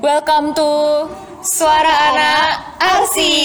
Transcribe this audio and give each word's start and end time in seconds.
Welcome 0.00 0.56
to 0.56 0.68
Suara 1.44 1.92
Anak 2.08 2.80
Arsi. 2.80 3.36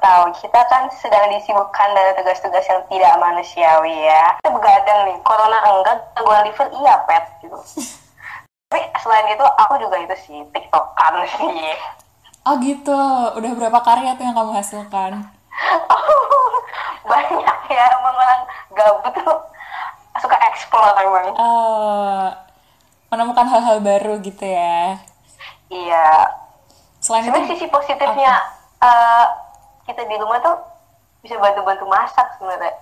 Tahu 0.00 0.32
kita 0.40 0.60
kan 0.66 0.88
sedang 0.96 1.30
disibukkan 1.30 1.88
dari 1.92 2.16
tugas-tugas 2.16 2.64
yang 2.66 2.82
tidak 2.88 3.14
manusiawi 3.20 3.94
ya. 4.08 4.36
Kita 4.40 4.50
begadang 4.50 5.00
nih, 5.06 5.16
corona 5.22 5.58
enggak, 5.62 5.96
gangguan 6.16 6.44
liver 6.48 6.68
iya 6.80 6.94
Pet 7.04 7.24
gitu. 7.44 7.56
Tapi 8.70 8.80
selain 9.02 9.26
itu 9.30 9.44
aku 9.44 9.74
juga 9.78 9.96
itu 10.00 10.16
sih 10.26 10.38
tiktokan 10.50 11.14
sih. 11.26 11.74
Oh 12.48 12.56
gitu, 12.58 13.02
udah 13.36 13.52
berapa 13.52 13.78
karya 13.84 14.16
tuh 14.16 14.24
yang 14.24 14.34
kamu 14.34 14.52
hasilkan? 14.56 15.12
Banyak 17.10 17.58
ya, 17.68 17.84
emang 18.00 18.16
orang 18.16 18.42
gabut 18.72 19.12
tuh 19.12 19.36
suka 20.18 20.36
explore 20.48 20.96
emang. 21.04 21.26
Eh, 21.36 22.28
menemukan 23.12 23.46
hal-hal 23.46 23.78
baru 23.84 24.18
gitu 24.24 24.46
ya. 24.46 24.96
Iya, 25.70 26.08
Selain 27.00 27.24
Sebenarnya 27.24 27.48
itu, 27.48 27.52
sisi 27.56 27.66
positifnya 27.72 28.34
kita 29.90 30.06
di 30.06 30.16
rumah 30.16 30.38
tuh 30.38 30.56
bisa 31.20 31.34
bantu-bantu 31.36 31.84
masak 31.84 32.26
sebenarnya. 32.38 32.72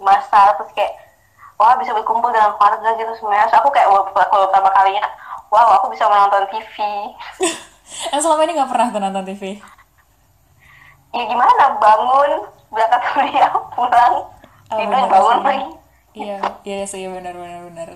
Masak 0.00 0.56
terus 0.58 0.72
kayak 0.72 0.92
wah 1.54 1.76
bisa 1.76 1.92
berkumpul 1.92 2.32
dengan 2.32 2.56
keluarga 2.56 2.90
gitu 2.96 3.12
sebenarnya. 3.14 3.46
So, 3.46 3.60
aku 3.60 3.68
kayak 3.70 3.86
waktu 3.86 4.10
waktu 4.10 4.36
pertama 4.48 4.70
kalinya 4.72 5.04
wow 5.52 5.78
aku 5.78 5.92
bisa 5.92 6.08
menonton 6.08 6.48
TV. 6.50 6.76
eh 8.10 8.18
selama 8.22 8.42
ini 8.42 8.56
nggak 8.56 8.70
pernah 8.72 8.88
tuh 8.90 9.00
nonton 9.00 9.24
TV? 9.24 9.42
Ya 11.14 11.22
gimana 11.24 11.78
bangun 11.78 12.30
berangkat 12.74 13.02
kuliah 13.12 13.52
pulang 13.76 14.14
Oh, 14.72 14.80
tidur 14.80 15.04
bangun 15.06 15.36
sih. 15.36 15.44
lagi. 15.46 15.68
Iya, 16.14 16.38
iya 16.64 16.84
sih, 16.88 17.04
benar 17.06 17.36
benar 17.36 17.60
benar. 17.68 17.88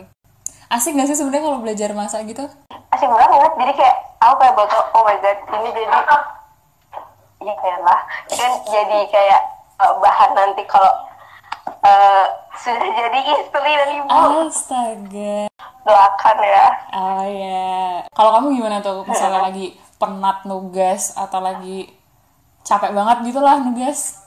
Asik 0.69 0.95
gak 0.95 1.09
sih 1.09 1.17
sebenarnya 1.17 1.49
kalau 1.49 1.59
belajar 1.65 1.91
masak 1.97 2.29
gitu? 2.29 2.45
Asik 2.93 3.09
banget. 3.09 3.51
Jadi 3.57 3.73
kayak 3.73 3.97
aku 4.21 4.35
kayak 4.37 4.55
bakal 4.55 4.81
oh 4.93 5.03
my 5.03 5.17
god 5.19 5.39
ini 5.49 5.71
jadi 5.73 5.89
iya 7.39 7.55
kayak 7.55 7.81
lah 7.87 8.01
kan 8.31 8.53
jadi 8.67 8.99
kayak 9.11 9.43
eh, 9.79 9.95
bahan 10.03 10.31
nanti 10.35 10.63
kalau 10.67 10.93
eh, 11.85 12.27
sudah 12.59 12.89
jadi 12.91 13.19
istri 13.39 13.71
dan 13.71 13.91
ibu 14.03 14.07
Astaga. 14.11 15.47
doakan 15.87 16.37
ya. 16.43 16.67
Oh 16.93 17.25
ya. 17.25 18.03
Kalau 18.13 18.31
kamu 18.37 18.47
gimana 18.61 18.77
tuh 18.83 19.07
misalnya 19.07 19.47
lagi 19.49 19.79
penat 19.97 20.45
nugas 20.45 21.15
atau 21.17 21.41
lagi 21.41 21.89
capek 22.67 22.93
banget 22.93 23.25
gitu 23.31 23.41
lah 23.41 23.57
nugas? 23.63 24.21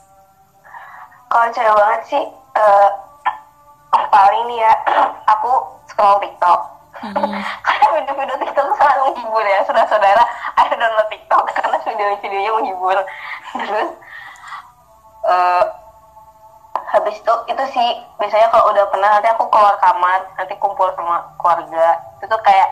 Kalau 1.30 1.48
cewek 1.54 1.76
banget 1.76 2.02
sih, 2.08 2.24
eh 2.56 2.88
paling 3.92 4.42
nih 4.48 4.58
ya, 4.64 4.72
aku 5.28 5.52
scroll 5.88 6.20
TikTok. 6.20 6.60
Karena 7.02 7.86
video-video 7.98 8.36
TikTok 8.38 8.78
sangat 8.78 8.96
menghibur 9.02 9.42
ya, 9.42 9.66
saudara-saudara. 9.66 10.22
Ayo 10.62 10.72
download 10.78 11.08
TikTok 11.10 11.42
karena 11.50 11.76
video-videonya 11.82 12.50
menghibur. 12.54 12.98
Terus, 13.58 13.90
eh 15.26 15.64
habis 16.92 17.16
itu 17.24 17.34
itu 17.48 17.64
sih 17.72 17.88
biasanya 18.20 18.52
kalau 18.52 18.68
udah 18.68 18.84
pernah 18.92 19.16
nanti 19.16 19.24
aku 19.32 19.48
keluar 19.48 19.80
kamar 19.80 20.28
nanti 20.36 20.54
kumpul 20.60 20.92
sama 20.94 21.24
keluarga. 21.40 21.98
Itu 22.20 22.28
tuh 22.28 22.40
kayak 22.44 22.68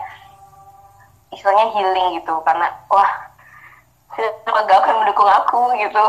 istilahnya 1.33 1.73
healing 1.73 2.21
gitu 2.21 2.37
karena 2.45 2.69
wah 2.87 3.11
keluarga 4.45 4.73
akan 4.77 4.95
mendukung 5.01 5.25
aku 5.25 5.73
gitu. 5.75 6.05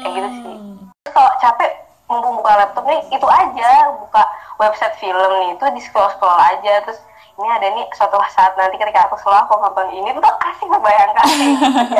Kayak 0.00 0.12
gitu 0.14 0.28
sih. 0.30 0.56
Terus 1.04 1.12
kalau 1.12 1.32
capek 1.42 1.70
mumpung 2.06 2.38
buka 2.38 2.54
laptop 2.54 2.86
nih 2.86 3.02
itu 3.10 3.26
aja. 3.26 3.70
Buka 3.98 4.22
website 4.62 4.96
film 5.02 5.30
nih 5.42 5.58
itu 5.58 5.64
di 5.74 5.80
scroll 5.82 6.06
scroll 6.14 6.38
aja. 6.38 6.86
Terus 6.86 7.02
ini 7.40 7.48
ada 7.48 7.66
nih 7.72 7.86
suatu 7.96 8.20
saat 8.28 8.52
nanti 8.54 8.76
ketika 8.76 9.08
aku 9.08 9.16
selalu 9.16 9.48
aku 9.48 9.54
nonton 9.58 9.88
ini 9.90 10.12
tuh 10.12 10.34
asik 10.44 10.68
membayangkan 10.68 11.24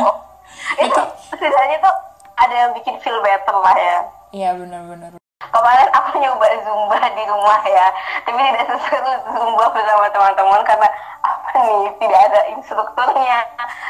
itu 0.84 1.00
setidaknya 1.32 1.76
tuh 1.80 1.94
ada 2.36 2.54
yang 2.54 2.70
bikin 2.76 2.96
feel 3.00 3.18
better 3.20 3.56
lah 3.56 3.72
ya 3.74 3.98
Iya 4.30 4.54
benar-benar. 4.54 5.18
kemarin 5.42 5.88
aku 5.90 6.20
nyoba 6.20 6.46
zumba 6.62 6.98
di 7.10 7.24
rumah 7.26 7.60
ya 7.64 7.86
tapi 8.22 8.38
tidak 8.38 8.64
sesuatu 8.68 9.10
zumba 9.32 9.64
bersama 9.72 10.06
teman-teman 10.08 10.60
karena 10.62 10.88
apa 11.20 11.48
nih 11.58 11.84
tidak 11.98 12.20
ada 12.30 12.40
instrukturnya 12.52 13.38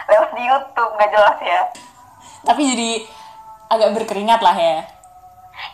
lewat 0.09 0.31
di 0.33 0.43
YouTube 0.47 0.91
nggak 0.97 1.13
jelas 1.13 1.39
ya 1.43 1.61
Tapi 2.41 2.63
jadi 2.65 2.91
agak 3.69 3.93
berkeringat 3.93 4.41
lah 4.41 4.57
ya. 4.57 4.81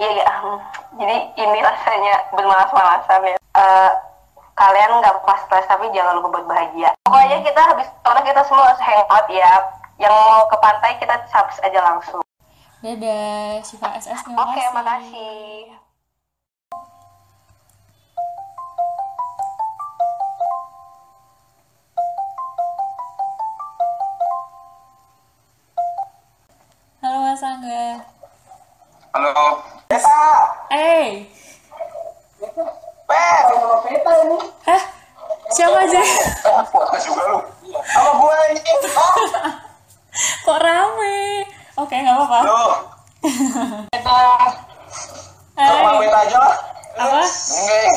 Iya, 0.03 0.11
ya. 0.19 0.27
Jadi 0.99 1.17
ini 1.39 1.59
rasanya 1.63 2.27
bermalas-malasan 2.35 3.23
ya. 3.23 3.37
Eh, 3.39 3.91
kalian 4.57 4.89
nggak 5.05 5.21
pas 5.29 5.41
stres 5.45 5.69
tapi 5.69 5.93
jangan 5.93 6.17
lupa 6.17 6.41
buat 6.41 6.47
bahagia. 6.49 6.91
Pokoknya 7.05 7.45
kita 7.45 7.61
habis 7.61 7.89
karena 8.01 8.21
kita 8.25 8.41
semua 8.49 8.73
harus 8.73 8.81
hangout 8.81 9.27
ya. 9.29 9.53
Yang 10.01 10.13
mau 10.17 10.45
ke 10.49 10.57
pantai 10.61 10.93
kita 11.01 11.15
subs 11.29 11.61
aja 11.61 11.81
langsung. 11.85 12.25
Dadah, 12.81 13.61
Syifa 13.65 13.89
SS 13.97 14.21
terima 14.25 14.45
Oke, 14.45 14.61
kasih. 14.61 14.73
makasih. 14.77 15.57
Halo 27.01 27.19
Mas 27.23 27.43
Angga. 27.45 27.87
Halo. 29.15 29.33
Eh, 30.73 31.25
Per, 33.07 33.39
sama 33.47 33.77
Peta 33.83 34.13
ini. 34.23 34.39
hah? 34.67 34.83
Siapa 35.47 35.79
aja? 35.79 36.03
Podcast 36.67 37.07
juga 37.07 37.23
lu. 37.31 37.39
Sama 37.87 38.11
gue 38.19 38.37
ini. 38.51 38.61
Kok 40.43 40.59
rame? 40.59 41.19
Oke, 41.77 41.95
nggak 41.95 42.17
apa-apa. 42.17 42.39
Lu. 42.43 42.63
Peta. 43.89 44.19
Ke 45.55 45.73
rumah. 45.73 45.93
Peta 45.99 46.19
aja 46.21 46.37
lah. 46.37 46.55
Apa? 46.97 47.23
Enggak. 47.23 47.95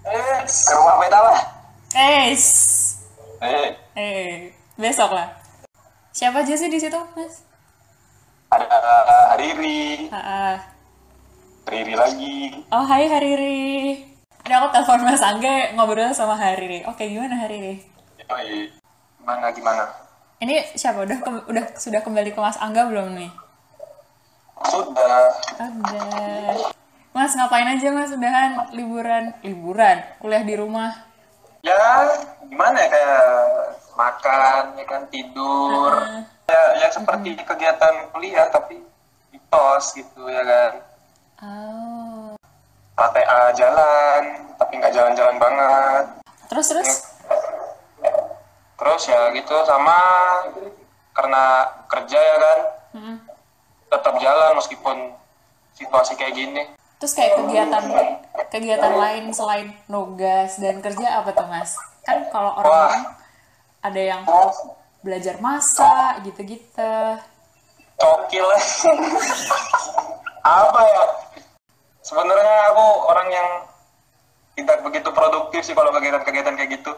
Eh, 0.00 0.38
ke 0.42 0.72
rumah 0.74 0.94
Peta 0.98 1.18
lah. 1.20 1.38
Eh, 1.94 2.34
Eh, 3.40 3.72
eh, 3.96 4.52
besok 4.76 5.16
lah. 5.16 5.32
Siapa 6.12 6.44
aja 6.44 6.52
sih 6.52 6.68
di 6.68 6.76
situ, 6.76 7.00
Mas? 7.14 7.46
ada 8.50 8.66
Hariri. 9.30 10.10
Ah, 10.10 10.58
Hariri 11.70 11.94
lagi. 11.94 12.36
Oh, 12.74 12.82
hai 12.82 13.06
Hariri. 13.06 14.02
Ini 14.42 14.54
aku 14.58 14.74
telepon 14.74 15.06
Mas 15.06 15.22
Angga 15.22 15.70
ngobrol 15.78 16.10
sama 16.10 16.34
Hariri. 16.34 16.82
Oke, 16.82 17.06
gimana 17.06 17.38
Hariri? 17.38 17.78
Yoi. 18.26 18.74
Gimana 19.22 19.54
gimana? 19.54 19.86
Ini 20.42 20.74
siapa? 20.74 21.06
Udah 21.06 21.22
ke- 21.22 21.46
udah 21.46 21.64
sudah 21.78 22.02
kembali 22.02 22.34
ke 22.34 22.42
Mas 22.42 22.58
Angga 22.58 22.90
belum 22.90 23.14
nih? 23.14 23.30
Sudah. 24.66 25.30
Ada. 25.62 26.02
Mas 27.14 27.38
ngapain 27.38 27.70
aja 27.70 27.86
Mas? 27.94 28.10
Udahan 28.10 28.74
liburan, 28.74 29.30
liburan, 29.46 30.02
kuliah 30.18 30.42
di 30.42 30.58
rumah. 30.58 30.90
Ya, 31.62 31.78
gimana 32.50 32.82
ya 32.82 32.88
kayak 32.90 33.26
makan, 33.94 34.74
ya 34.74 34.84
kan 34.90 35.06
tidur. 35.06 35.94
Ya, 36.50 36.82
ya 36.82 36.88
seperti 36.90 37.38
kegiatan 37.46 38.10
kuliah 38.10 38.50
tapi 38.50 38.82
di 39.30 39.38
tos 39.46 39.94
gitu 39.94 40.26
ya 40.26 40.42
kan. 40.42 40.89
Oh. 41.40 42.36
PTA 42.92 43.48
jalan, 43.56 44.22
tapi 44.60 44.76
nggak 44.76 44.92
jalan-jalan 44.92 45.36
banget. 45.40 46.04
Terus 46.52 46.66
terus? 46.68 46.90
Terus 48.76 49.02
ya 49.08 49.32
gitu 49.32 49.56
sama 49.64 49.96
karena 51.16 51.64
kerja 51.88 52.20
ya 52.20 52.36
kan, 52.36 52.58
Mm-mm. 52.96 53.16
tetap 53.88 54.14
jalan 54.20 54.52
meskipun 54.60 54.96
situasi 55.72 56.12
kayak 56.20 56.36
gini. 56.36 56.62
Terus 57.00 57.16
kayak 57.16 57.40
kegiatan 57.40 57.84
kegiatan 58.52 58.92
lain 58.92 59.24
selain 59.32 59.72
nugas 59.88 60.60
dan 60.60 60.84
kerja 60.84 61.24
apa 61.24 61.32
tuh 61.32 61.48
Mas? 61.48 61.72
Kan 62.04 62.28
kalau 62.28 62.52
orang-orang 62.60 63.16
ada 63.80 64.00
yang 64.00 64.22
belajar 65.00 65.40
masak 65.40 66.20
gitu-gitu. 66.28 67.16
Cokil 67.96 68.44
apa 70.44 70.80
ya? 70.84 71.04
Sebenarnya 72.00 72.70
aku 72.70 72.84
orang 73.06 73.28
yang 73.28 73.48
tidak 74.54 74.82
begitu 74.82 75.08
produktif 75.10 75.60
sih 75.62 75.72
kalau 75.72 75.90
kegiatan-kegiatan 75.90 76.54
kayak 76.54 76.70
gitu. 76.74 76.92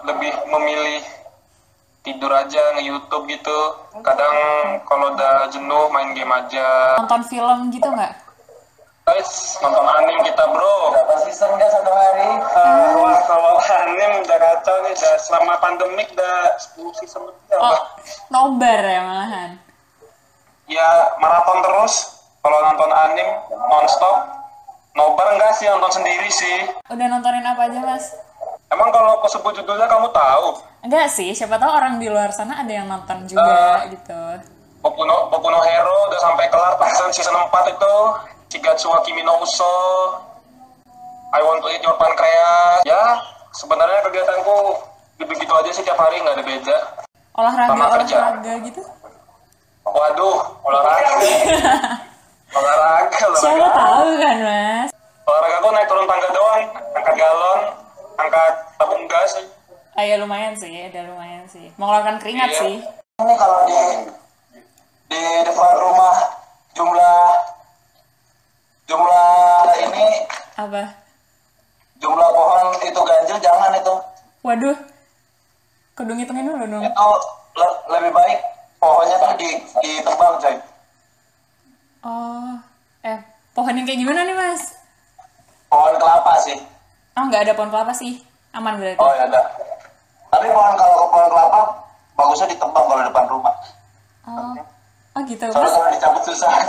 Lebih 0.00 0.32
memilih 0.48 1.04
tidur 2.00 2.32
aja 2.32 2.72
nge 2.72 2.82
YouTube 2.82 3.28
gitu 3.28 3.58
kadang 4.00 4.32
kalau 4.88 5.12
udah 5.12 5.44
jenuh 5.52 5.84
main 5.92 6.16
game 6.16 6.32
aja 6.32 6.96
Nonton 6.96 7.20
film 7.28 7.68
gitu 7.68 7.84
nggak? 7.86 8.16
guys 9.04 9.58
nonton 9.58 9.84
anime 9.84 10.22
kita 10.22 10.44
bro 10.46 10.94
Berapa 10.94 11.18
season 11.20 11.50
gak 11.58 11.68
satu 11.68 11.90
hari? 11.90 12.30
Eh, 12.40 12.88
wah 12.96 13.18
kalau 13.20 13.58
anime 13.60 14.22
udah 14.22 14.38
kacau 14.38 14.76
nih 14.80 14.94
udah 14.94 15.14
selama 15.18 15.60
pandemik 15.60 16.08
udah 16.14 16.56
10 16.72 16.88
season 16.96 17.20
lebih 17.26 17.42
apa 17.52 17.68
Oh, 17.68 17.78
nobar 18.30 18.80
ya 18.80 19.00
malahan. 19.02 19.50
ya 20.64 20.88
maraton 21.18 21.58
terus 21.60 22.19
kalau 22.40 22.58
nonton 22.62 22.90
anime 22.90 23.32
nonstop 23.68 24.16
nobar 24.92 25.28
enggak 25.30 25.52
sih 25.54 25.66
nonton 25.66 25.92
sendiri 25.92 26.28
sih 26.28 26.56
Udah 26.86 27.06
nontonin 27.06 27.42
apa 27.42 27.66
aja 27.66 27.80
mas? 27.80 28.16
emang 28.66 28.88
kalau 28.88 29.18
aku 29.18 29.26
sebut 29.28 29.52
judulnya 29.54 29.86
kamu 29.86 30.08
tahu 30.10 30.46
Enggak 30.80 31.06
sih, 31.08 31.28
siapa 31.30 31.54
tahu 31.54 31.68
orang 31.70 31.96
di 31.96 32.08
luar 32.08 32.30
sana 32.30 32.56
ada 32.56 32.72
yang 32.72 32.86
nonton 32.86 33.28
juga 33.28 33.84
Eh. 33.84 33.92
gitu. 33.92 34.16
Boku 34.80 35.04
no, 35.04 35.28
Boku 35.28 35.44
no 35.46 35.60
Hero 35.60 36.08
udah 36.08 36.16
sampai 36.18 36.48
kelar 36.48 36.72
season 36.80 37.12
season 37.12 37.36
4 37.36 37.52
itu 37.68 37.94
Shigatsu 38.48 38.88
wa 38.88 39.04
Kimi 39.04 39.20
no 39.20 39.36
Uso 39.38 39.76
I 41.30 41.40
want 41.40 41.60
to 41.60 41.68
eat 41.68 41.78
your 41.80 41.94
pancreas 41.94 42.80
ya 42.82 43.20
sebenarnya 43.52 44.00
kegiatanku 44.02 44.56
begitu 45.20 45.52
aja 45.52 45.70
sih 45.70 45.84
tiap 45.84 45.94
hari 45.94 46.16
nggak 46.18 46.32
ada 46.32 46.44
beda 46.44 46.76
Olahraga, 47.32 47.68
Sama 47.68 47.86
kerja. 47.94 48.16
olahraga 48.18 48.52
gitu. 48.64 48.82
waduh 49.84 50.38
olahraga 50.60 51.10
olahraga 52.50 53.16
Siapa 53.32 53.56
olahraga 53.56 53.68
tahu 53.72 54.10
kan 54.16 54.36
mas? 54.40 54.88
olahraga 55.22 55.56
aku 55.56 55.68
naik 55.70 55.86
turun 55.86 56.04
tangga 56.04 56.28
doang 56.30 56.62
angkat 56.92 57.14
galon 57.14 57.60
angkat 58.16 58.52
tabung 58.76 59.04
gas 59.06 59.32
Ah 59.92 60.06
ya 60.06 60.16
lumayan 60.16 60.54
sih, 60.54 60.70
udah 60.86 61.02
lumayan 61.04 61.44
sih. 61.44 61.66
Mengeluarkan 61.74 62.16
keringat 62.16 62.48
Iya. 62.48 62.60
sih. 62.62 62.74
Ini 63.18 63.34
kalau 63.36 63.58
di 63.66 63.80
di 65.08 65.20
depan 65.42 65.74
rumah 65.76 66.16
jumlah 66.72 67.20
jumlah 68.86 69.66
ini 69.76 70.08
Apa? 70.56 70.82
jumlah 71.96 72.28
pohon 72.30 72.66
itu 72.80 73.00
ganjil 73.02 73.38
jangan 73.40 73.70
itu 73.74 73.94
Waduh. 74.40 74.76
Kudu 75.92 76.12
ngitungin 76.14 76.48
dulu 76.48 76.64
dong. 76.64 76.82
itu 76.82 77.08
le- 77.54 77.80
lebih 77.90 78.10
baik 78.10 78.38
pohonnya 78.78 79.16
tuh 79.18 79.32
di 79.36 79.50
ditebang 79.76 80.34
coy 80.38 80.54
Oh, 82.00 82.56
eh 83.04 83.20
pohon 83.52 83.76
yang 83.76 83.84
kayak 83.84 84.00
gimana 84.00 84.24
nih 84.24 84.32
mas? 84.32 84.80
pohon 85.70 85.94
kelapa 86.00 86.34
sih. 86.42 86.58
Oh 87.14 87.24
nggak 87.30 87.46
ada 87.46 87.54
pohon 87.54 87.70
kelapa 87.70 87.92
sih, 87.94 88.18
aman 88.56 88.74
berarti. 88.80 88.98
oh 88.98 89.12
ya 89.14 89.24
udah 89.30 89.44
tapi 90.30 90.46
pohon 90.50 90.74
kalau 90.78 91.06
pohon 91.10 91.28
kelapa 91.30 91.60
bagusnya 92.18 92.46
ditebang 92.50 92.86
kalau 92.86 93.02
depan 93.06 93.24
rumah. 93.30 93.54
Oh, 94.26 94.54
oh 95.16 95.22
gitu. 95.26 95.46
Soalnya 95.50 95.70
kalau 95.70 95.88
dicabut 95.94 96.22
susah. 96.26 96.50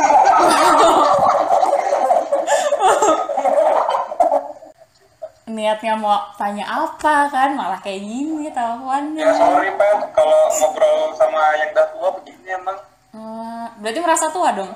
Niatnya 5.51 5.99
mau 5.99 6.15
tanya 6.39 6.63
apa 6.63 7.27
kan, 7.27 7.51
malah 7.59 7.75
kayak 7.83 8.07
gini 8.07 8.47
teleponnya. 8.55 9.19
ya 9.19 9.35
sorry 9.35 9.67
Pat 9.75 9.99
kalau 10.15 10.47
ngobrol 10.47 11.11
sama 11.19 11.59
yang 11.59 11.75
udah 11.75 11.87
tua 11.91 12.07
begini 12.19 12.55
emang. 12.55 12.77
Oh, 13.11 13.67
berarti 13.83 13.99
merasa 13.99 14.31
tua 14.31 14.55
dong? 14.55 14.71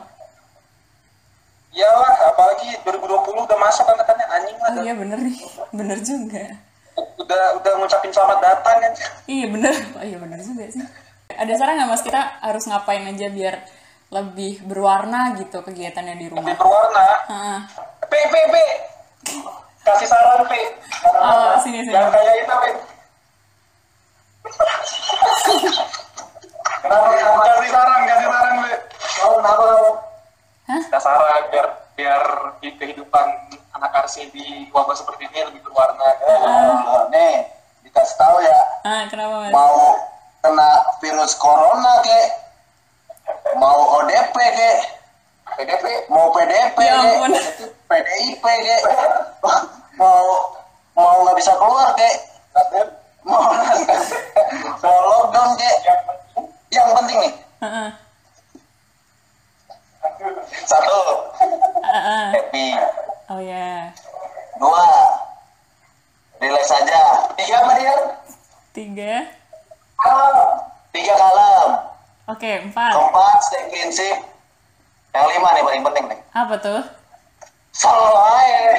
Iyalah, 1.76 2.32
apalagi 2.32 2.72
2020 2.82 3.36
udah 3.36 3.58
masuk 3.60 3.84
kan 3.84 4.00
katanya 4.00 4.26
anjing 4.32 4.56
lah. 4.58 4.72
Oh 4.72 4.80
iya 4.80 4.94
bener 4.96 5.20
nih, 5.20 5.36
bener 5.80 6.00
juga. 6.00 6.44
Udah 7.20 7.60
udah 7.60 7.72
ngucapin 7.78 8.08
selamat 8.10 8.40
datang 8.40 8.78
kan. 8.80 8.94
Iya 9.28 9.46
bener, 9.52 9.74
oh 9.94 10.04
iya 10.10 10.18
bener 10.18 10.40
juga 10.40 10.64
sih. 10.72 10.80
Ada 11.36 11.54
saran 11.60 11.76
nggak 11.76 11.90
mas 11.90 12.00
kita 12.00 12.22
harus 12.40 12.64
ngapain 12.64 13.04
aja 13.04 13.28
biar 13.28 13.56
lebih 14.08 14.64
berwarna 14.64 15.36
gitu 15.36 15.60
kegiatannya 15.60 16.16
di 16.16 16.32
Lebih 16.32 16.40
rumah? 16.40 16.56
berwarna. 16.56 17.06
Heeh. 17.28 17.60
P, 18.06 18.14
P, 18.14 18.36
P. 18.48 18.56
Kasih 19.84 20.08
saran, 20.08 20.48
P. 20.48 20.54
Oh 21.12 21.60
sini 21.60 21.84
sini. 21.84 21.92
Yang 21.92 22.08
kayak 22.10 22.34
itu, 22.40 22.56
P. 22.56 22.66
kenapa 26.80 27.08
kenapa 27.12 27.42
Kasih 27.52 27.70
saran, 27.70 28.00
kasih 28.06 28.28
saran, 28.30 28.54
P. 28.56 28.66
oh, 29.20 29.32
kenapa 29.36 29.66
Kasih 30.66 30.98
saran 30.98 31.46
biar 31.54 31.68
biar 31.94 32.24
di 32.58 32.74
kehidupan 32.74 33.28
anak 33.78 33.92
arsi 34.02 34.26
di 34.34 34.66
wabah 34.74 34.98
seperti 34.98 35.30
ini 35.30 35.46
lebih 35.46 35.62
berwarna. 35.62 36.10
Oh, 36.26 37.06
nih 37.14 37.46
dikasih 37.86 38.18
tahu 38.18 38.42
ya. 38.42 38.60
Ah 38.82 39.06
kenapa 39.06 39.46
mas? 39.46 39.54
mau 39.54 39.94
kena 40.42 40.70
virus 40.98 41.38
corona 41.38 42.02
kek. 42.02 42.28
Mau 43.62 44.02
ODP 44.02 44.36
kek. 44.36 44.78
PDP. 45.56 45.86
mau 46.10 46.34
PDP 46.34 46.78
Ya 46.82 46.98
kek. 47.30 47.46
PDIP 47.86 48.44
kek. 48.44 48.82
Mau 50.02 50.26
mau 50.98 51.16
nggak 51.30 51.38
bisa 51.38 51.54
keluar 51.62 51.94
kek. 51.94 52.16
Mau 53.22 53.54
mau 54.82 54.98
lockdown 55.14 55.54
kek. 55.62 55.76
Yang 56.74 56.90
penting. 56.98 57.18
Nih 57.22 57.34
Heeh. 57.62 57.90
Satu 60.66 61.00
Heeh. 61.84 62.26
happy 62.34 62.68
Oh 63.26 63.40
ya. 63.40 63.90
dua 64.56 64.86
relax 66.38 66.66
aja 66.72 67.00
tiga 67.34 67.56
apa 67.58 67.72
dia 67.76 67.96
Tiga. 68.72 69.16
tiga 70.92 71.14
kalem 71.16 71.70
Oke 72.28 72.52
empat. 72.62 72.92
keempat 72.92 73.38
stay 73.42 73.64
prinsip 73.68 74.18
yang 75.12 75.26
lima 75.28 75.50
nih 75.52 75.64
paling 75.64 75.84
penting 75.84 76.06
nih 76.08 76.20
Apa 76.34 76.56
tuh? 76.58 76.82
selalu 77.72 78.10
air 78.36 78.74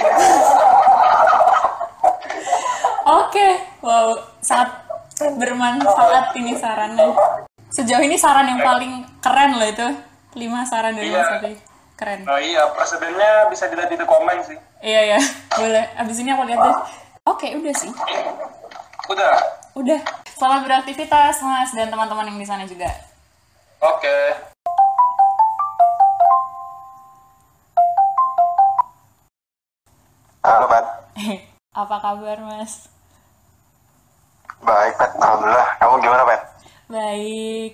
Oke, 3.06 3.48
wow, 3.80 4.10
sangat 4.40 4.82
bermanfaat 5.38 6.34
ini 6.34 6.58
sarannya. 6.58 7.14
Sejauh 7.68 8.02
ini 8.02 8.18
saran 8.18 8.48
yang 8.48 8.58
paling 8.58 8.92
keren 9.22 9.54
loh 9.54 9.62
itu. 9.64 9.86
Lima 10.34 10.66
saran 10.66 10.90
dari 10.92 11.06
Iya. 11.06 11.16
Mas 11.16 11.28
Sofi. 11.32 11.52
Keren. 11.96 12.28
Nah 12.28 12.36
iya, 12.36 12.60
presidennya 12.76 13.48
bisa 13.48 13.72
dilihat 13.72 13.88
di 13.88 13.96
komen 14.04 14.44
sih. 14.44 14.60
Iya 14.84 15.16
ya, 15.16 15.20
boleh. 15.56 15.84
Abis 15.96 16.20
ini 16.20 16.28
aku 16.28 16.44
lihat 16.44 16.60
deh. 16.60 16.76
Oke, 17.24 17.48
udah 17.56 17.72
sih. 17.72 17.88
Udah. 19.08 19.32
Udah. 19.72 20.00
Selamat 20.36 20.68
beraktivitas, 20.68 21.40
Mas, 21.40 21.72
dan 21.72 21.88
teman-teman 21.88 22.28
yang 22.28 22.36
di 22.36 22.44
sana 22.44 22.68
juga. 22.68 22.92
Oke. 23.80 24.36
halo 30.46 30.70
Pat 30.70 30.86
Apa 31.80 31.96
kabar, 31.98 32.38
Mas? 32.44 32.86
baik 34.62 34.94
Pat 35.00 35.10
alhamdulillah 35.18 35.68
kamu 35.80 35.94
gimana 36.04 36.22
Pat 36.28 36.42
Baik. 36.86 37.72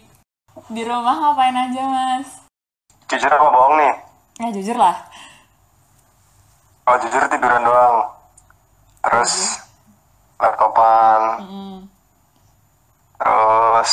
Di 0.72 0.82
rumah 0.88 1.12
ngapain 1.12 1.52
aja, 1.52 1.82
Mas? 1.84 2.42
jujur 3.12 3.28
apa 3.28 3.44
bohong 3.52 3.76
nih 3.76 3.92
Ya, 4.42 4.50
jujur 4.50 4.74
lah. 4.74 4.96
oh 6.82 6.98
jujur 6.98 7.22
tiduran 7.30 7.62
doang. 7.62 8.10
Terus 9.00 9.62
laptopan. 10.36 11.20
Mm. 11.40 11.78
terus 13.14 13.92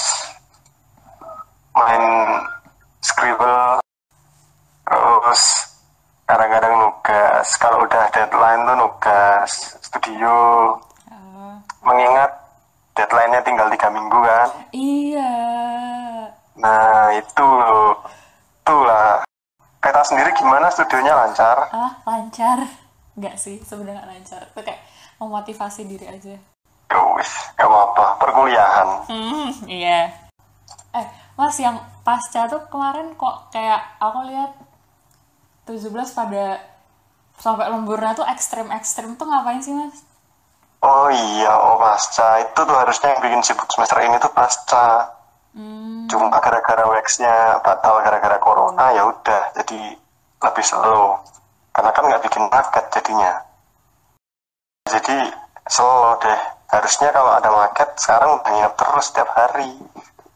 main 1.72 2.04
scribble. 3.00 3.78
Terus 4.84 5.42
kadang-kadang 6.26 6.74
nugas. 6.82 7.48
Kalau 7.56 7.86
udah 7.86 8.10
deadline 8.10 8.66
tuh 8.66 8.76
nugas. 8.76 9.52
Studio 9.80 10.34
Oh. 11.10 11.56
mengingat 11.82 12.30
deadline-nya 12.94 13.42
tinggal 13.42 13.66
tiga 13.70 13.90
minggu 13.90 14.20
kan 14.20 14.50
Iya. 14.70 15.34
nah 16.54 17.10
itu 17.10 17.48
tuh 18.62 18.82
lah 18.84 19.26
peta 19.80 20.04
sendiri 20.04 20.29
gimana 20.40 20.68
studionya 20.70 21.14
lancar 21.14 21.58
Ah, 21.70 22.00
lancar. 22.04 22.64
Enggak 23.14 23.36
sih, 23.36 23.60
sebenarnya 23.62 24.08
lancar. 24.08 24.48
Itu 24.48 24.64
kayak 24.64 24.80
memotivasi 25.20 25.84
diri 25.84 26.08
aja. 26.08 26.36
wis 27.14 27.32
gak 27.54 27.68
apa-apa 27.68 28.18
perkuliahan 28.18 28.88
Hmm, 29.06 29.52
iya. 29.68 30.10
Eh, 30.90 31.06
Mas 31.36 31.60
yang 31.60 31.78
pasca 32.02 32.48
tuh 32.48 32.66
kemarin 32.66 33.14
kok 33.14 33.52
kayak 33.52 34.00
aku 34.00 34.26
lihat 34.26 34.56
17 35.66 35.86
pada 36.10 36.58
sampai 37.38 37.70
lemburnya 37.70 38.16
tuh 38.16 38.26
ekstrim-ekstrim 38.26 39.14
tuh 39.16 39.28
ngapain 39.28 39.62
sih, 39.62 39.72
Mas? 39.72 40.02
oh 40.80 41.12
iya 41.12 41.52
oh 41.52 41.76
pasca 41.78 42.40
itu 42.40 42.56
tuh 42.58 42.74
harusnya 42.74 43.12
yang 43.12 43.22
bikin 43.22 43.42
sibuk 43.44 43.68
semester 43.70 44.00
ini 44.00 44.16
tuh 44.18 44.32
pasca 44.32 45.12
Hmm, 45.50 46.06
cuma 46.06 46.30
gara-gara 46.32 46.86
waxnya 46.86 47.58
batal 47.60 48.00
gara-gara 48.00 48.38
corona 48.38 48.94
ya 48.94 49.02
udah 49.04 49.50
jadi 49.58 49.98
lebih 50.40 50.66
slow 50.66 51.20
karena 51.76 51.92
kan 51.92 52.04
nggak 52.08 52.24
bikin 52.28 52.46
paket 52.48 52.86
jadinya 52.96 53.34
jadi 54.88 55.18
slow 55.68 56.18
deh 56.20 56.42
harusnya 56.70 57.10
kalau 57.12 57.32
ada 57.36 57.50
market 57.52 57.90
sekarang 58.00 58.40
udah 58.40 58.50
nginep 58.50 58.74
terus 58.78 59.06
setiap 59.12 59.30
hari 59.36 59.70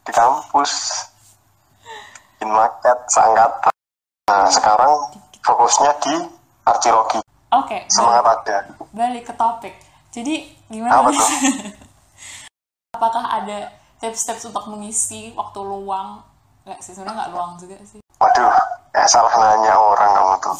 di 0.04 0.12
kampus 0.12 0.72
in 2.44 2.50
market 2.52 2.98
seangkatan 3.08 3.74
nah 4.28 4.48
sekarang 4.52 4.92
fokusnya 5.44 5.92
di 6.04 6.16
arkeologi 6.64 7.24
Oke, 7.54 7.86
semangat 7.86 8.24
balik, 8.26 8.42
ada 8.42 8.58
balik 8.90 9.24
ke 9.30 9.34
topik. 9.38 9.74
Jadi 10.10 10.50
gimana? 10.74 11.06
Apa 11.06 11.10
tuh? 11.14 11.30
Apakah 12.98 13.24
ada 13.30 13.70
tips-tips 14.02 14.50
untuk 14.50 14.74
mengisi 14.74 15.30
waktu 15.38 15.62
luang? 15.62 16.26
Nggak 16.66 16.82
sih, 16.82 16.98
sebenarnya 16.98 17.14
nggak 17.22 17.32
luang 17.38 17.52
juga 17.62 17.78
sih. 17.86 18.02
Waduh 18.24 18.56
eh 18.94 19.06
salah 19.06 19.34
nanya 19.34 19.74
orang 19.76 20.12
kamu 20.12 20.34
tuh 20.40 20.56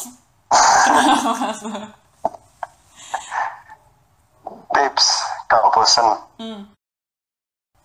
tips 4.70 5.06
kalau 5.46 5.68
bosen 5.70 6.06
Hmm. 6.34 6.60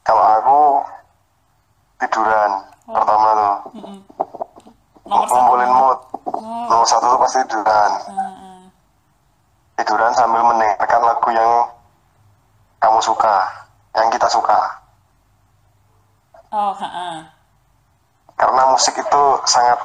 kalau 0.01 0.24
aku 0.25 0.59
tiduran 1.98 2.51
Oh. 2.83 2.98
pertama 2.98 3.29
tuh. 3.29 3.55
Nomor 5.05 5.25
satu. 5.25 5.33
ngumpulin 5.38 5.71
mood 5.71 6.00
Oh, 6.29 6.65
nomor 6.67 6.86
satu 6.86 7.05
tuh 7.07 7.19
pasti 7.19 7.39
tiduran 7.45 7.91
heeh. 8.03 8.59
tiduran 9.75 10.12
sambil 10.13 10.41
mendengarkan 10.43 11.01
lagu 11.03 11.29
yang 11.29 11.51
kamu 12.79 13.00
suka 13.00 13.36
yang 13.93 14.09
kita 14.09 14.25
suka 14.27 14.59
Oh, 16.50 16.74
heeh. 16.74 17.15
Karena 18.39 18.63
musik 18.65 18.96
itu 18.96 19.24
sangat 19.43 19.75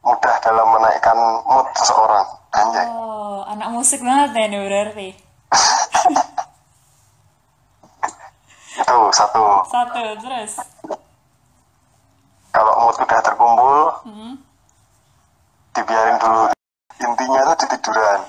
mudah 0.00 0.36
dalam 0.38 0.68
menaikkan 0.70 1.16
mood 1.42 1.64
seseorang 1.74 2.26
anjay 2.52 2.84
Oh, 2.86 3.40
anak 3.46 3.72
musik 3.72 3.98
banget 3.98 4.30
ya 4.32 4.44
ini 4.46 4.58
berarti. 4.62 5.08
itu 8.74 8.96
satu 9.10 9.44
Satu, 9.64 10.02
terus. 10.18 10.52
kalau 12.50 12.72
mood 12.80 12.96
udah 12.96 13.20
terkumpul 13.20 13.78
Hmm. 14.04 14.34
dibiarin 15.72 16.18
dulu 16.18 16.50
intinya 16.96 17.40
itu 17.44 17.54
di 17.56 17.66
tiduran 17.72 18.20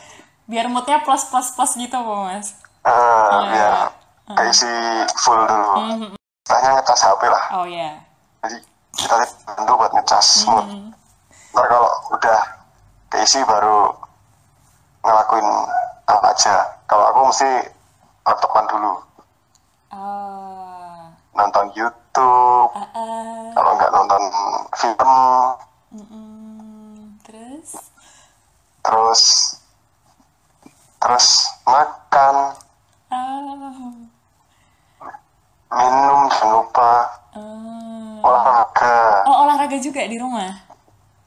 Biar 0.46 0.66
moodnya 0.68 1.02
plus 1.02 1.26
plus 1.26 1.50
plus 1.52 1.74
gitu, 1.74 1.98
Pak 1.98 2.18
Mas. 2.24 2.54
Eh, 2.86 2.92
Iya. 2.92 3.50
biar 3.50 3.74
keisi 4.32 4.70
full 5.16 5.42
dulu 5.44 5.74
Mhm. 5.76 6.10
setelahnya 6.40 6.70
ngecas 6.76 7.02
HP 7.04 7.22
lah 7.26 7.44
Oh 7.52 7.66
ya. 7.66 7.90
jadi 8.42 8.58
kita 8.96 9.16
bantu 9.46 9.72
buat 9.76 9.92
ngecas 9.94 10.28
mood 10.46 10.66
Mhm. 10.66 10.90
ntar 11.52 11.66
kalau 11.66 11.88
udah 12.12 12.42
keisi 13.08 13.40
baru 13.44 13.92
ngelakuin 15.02 15.48
apa 16.06 16.28
aja 16.30 16.56
kalau 16.86 17.06
aku 17.08 17.20
mesti 17.26 17.52
laptopan 18.24 18.66
dulu 18.66 18.94
Oh. 19.90 21.00
nonton 21.34 21.72
YouTube 21.72 22.70
Ah, 22.72 22.84
ah. 22.92 23.48
kalau 23.54 23.72
nggak 23.74 23.92
nonton 23.92 24.24
film 24.76 25.12
Mm-mm. 25.92 27.16
Terus? 27.22 27.70
terus 28.82 29.22
terus 30.98 31.28
makan 31.64 32.36
Oh. 33.08 33.96
minum 35.70 36.20
jangan 36.28 36.50
lupa 36.54 36.92
Oh. 37.36 37.95
Olahraga 38.26 38.96
Oh, 39.24 39.46
olahraga 39.46 39.78
juga 39.78 40.02
di 40.04 40.18
rumah? 40.18 40.50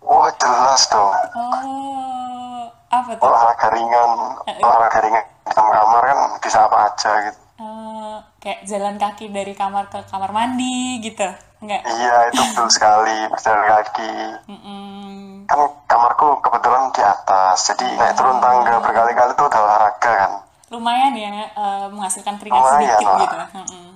wah 0.01 0.31
jelas 0.35 0.83
dong 0.89 1.15
Oh. 1.33 2.65
Apa 2.89 3.13
tuh? 3.15 3.23
olahraga 3.23 3.69
ringan 3.71 4.11
Eh, 4.45 4.57
olahraga 4.59 4.99
ringan 5.01 5.21
di 5.21 5.51
dalam 5.51 5.69
kamar 5.71 6.03
kan 6.03 6.19
bisa 6.39 6.59
apa 6.63 6.79
aja 6.87 7.13
gitu 7.23 7.41
Eh, 7.59 8.17
kayak 8.39 8.61
jalan 8.65 8.97
kaki 8.97 9.29
dari 9.29 9.51
kamar 9.53 9.87
ke 9.87 9.99
kamar 10.05 10.31
mandi 10.31 10.99
gitu? 11.01 11.27
Enggak? 11.59 11.83
iya 11.85 12.31
itu 12.31 12.39
betul 12.45 12.71
sekali 12.77 13.19
berjalan 13.27 13.65
kaki 13.69 14.15
Mm-mm. 14.47 15.43
kan 15.45 15.59
kamarku 15.85 16.39
kebetulan 16.39 16.87
di 16.89 17.03
atas 17.03 17.67
jadi 17.67 17.89
naik 17.95 18.15
turun 18.15 18.39
tangga 18.39 18.79
berkali-kali 18.79 19.33
itu 19.33 19.43
udah 19.43 19.61
olahraga 19.61 20.13
kan 20.17 20.33
Lumayan 20.69 21.13
ya 21.13 21.29
eh, 21.49 21.87
menghasilkan 21.89 22.39
keringat 22.39 22.57
Lumayan 22.57 22.79
sedikit 22.79 23.05
lah. 23.05 23.19
gitu. 23.19 23.37
Mm-mm. 23.59 23.87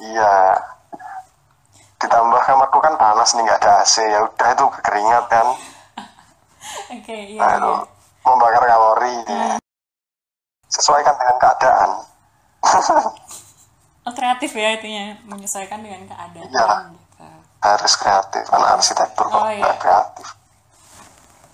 iya 0.00 0.34
ditambah 2.00 2.40
kamarku 2.40 2.78
kan 2.80 2.96
panas 2.96 3.32
nih 3.32 3.44
nggak 3.44 3.60
ada 3.60 3.72
AC 3.80 3.94
ya 4.00 4.18
udah 4.22 4.48
itu 4.50 4.64
keringat 4.80 5.24
kan 5.28 5.46
Oke, 6.94 7.12
iya, 7.12 7.38
nah, 7.38 7.50
iya. 7.50 7.58
itu 7.58 7.72
membakar 8.20 8.62
kalori 8.64 9.14
sesuaikan 10.66 11.14
dengan 11.14 11.36
keadaan 11.38 11.90
Oh, 14.00 14.16
kreatif 14.16 14.56
ya 14.56 14.72
itunya, 14.74 15.12
menyesuaikan 15.22 15.84
dengan 15.84 16.02
keadaan 16.04 16.40
Iya. 16.42 16.66
gitu. 16.88 17.24
harus 17.60 17.92
kreatif 17.94 18.44
anak 18.48 18.80
arsitektur 18.80 19.28
kok 19.28 19.36
Oh, 19.36 19.50
iya. 19.50 19.72
kreatif 19.76 20.28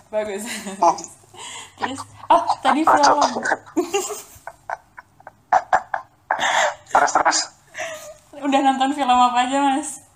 Bagus. 0.07 0.43
Terus, 1.77 1.99
oh 2.25 2.41
tadi 2.57 2.81
film. 2.81 3.19
terus 6.87 7.11
terus 7.13 7.39
Udah 8.37 8.59
nonton 8.63 8.89
film 8.93 9.11
apa 9.11 9.37
aja, 9.43 9.57
Mas? 9.59 10.06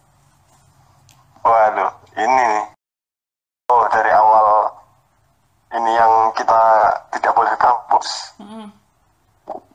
Waduh 1.41 1.91
ini 2.15 2.25
nih 2.27 2.63
oh 3.69 3.85
dari 3.89 4.11
awal 4.11 4.47
ini 5.71 5.91
yang 5.95 6.13
kita 6.35 6.61
tidak 7.15 7.31
boleh 7.33 7.51
ke 7.55 7.59
kampus 7.59 8.07
Mm-mm. 8.37 8.67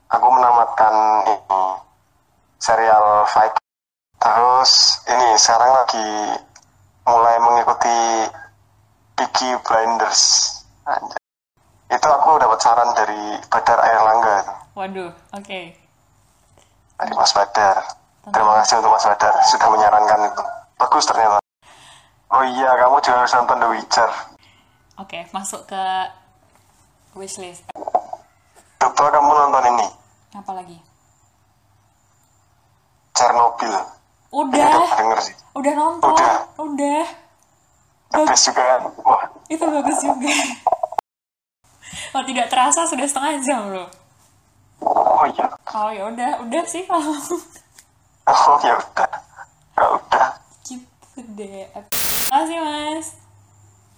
aku 0.09 0.27
menamatkan 0.31 0.95
ini 1.27 1.61
serial 2.61 3.25
Fight 3.27 3.55
terus 4.17 4.73
ini 5.09 5.37
sekarang 5.37 5.73
lagi 5.75 6.09
mulai 7.07 7.37
mengikuti 7.39 7.99
Peaky 9.17 9.57
Blinders 9.65 10.23
Anjay. 10.85 11.19
itu 11.89 12.09
aku 12.11 12.37
dapat 12.37 12.59
saran 12.61 12.91
dari 12.93 13.39
Badar 13.47 13.79
Airlangga 13.81 14.35
itu. 14.43 14.55
Waduh, 14.77 15.11
oke. 15.33 15.61
dari 16.97 17.13
Mas 17.15 17.33
Badar 17.33 17.77
terima 18.29 18.53
kasih 18.61 18.83
untuk 18.83 18.93
Mas 18.93 19.07
Badar 19.07 19.35
sudah 19.47 19.69
menyarankan 19.71 20.21
itu 20.29 20.43
bagus 20.77 21.05
ternyata 21.07 21.39
oh 22.37 22.45
iya 22.45 22.71
kamu 22.77 22.97
juga 23.01 23.17
harus 23.19 23.33
nonton 23.35 23.57
The 23.57 23.69
Witcher 23.73 24.11
Oke, 24.97 25.29
masuk 25.29 25.69
ke 25.69 25.83
wishlist. 27.13 27.65
coba 28.77 29.09
kamu 29.11 29.31
nonton 29.31 29.65
ini 29.73 29.89
Apa 30.33 30.53
lagi? 30.53 30.77
Chernobyl 33.13 33.73
Udah, 34.33 34.69
Udah 34.69 34.91
denger 34.97 35.21
sih 35.23 35.37
udah 35.57 35.73
nonton. 35.73 36.13
Udah. 36.13 36.37
Udah. 36.61 37.05
Best 38.13 38.45
juga 38.45 38.63
kan 38.63 38.81
wah 39.01 39.25
Itu 39.49 39.65
bagus 39.65 39.99
juga. 40.03 40.33
Oh, 42.13 42.25
tidak 42.25 42.51
terasa 42.51 42.85
sudah 42.85 43.07
setengah 43.07 43.33
jam 43.41 43.63
loh. 43.71 43.89
oh 44.83 45.25
iya 45.25 45.47
Oh 45.71 45.89
ya 45.89 46.03
udah, 46.09 46.31
udah 46.43 46.63
sih 46.67 46.85
kalau 46.85 47.15
oh 48.27 48.57
ya 48.61 48.75
udah 48.77 49.11
ya 49.73 49.85
udah 49.97 50.27
gitu 50.65 51.21
deh. 51.33 51.65
Terima 52.27 52.43
kasih 52.43 52.59
mas. 52.59 53.07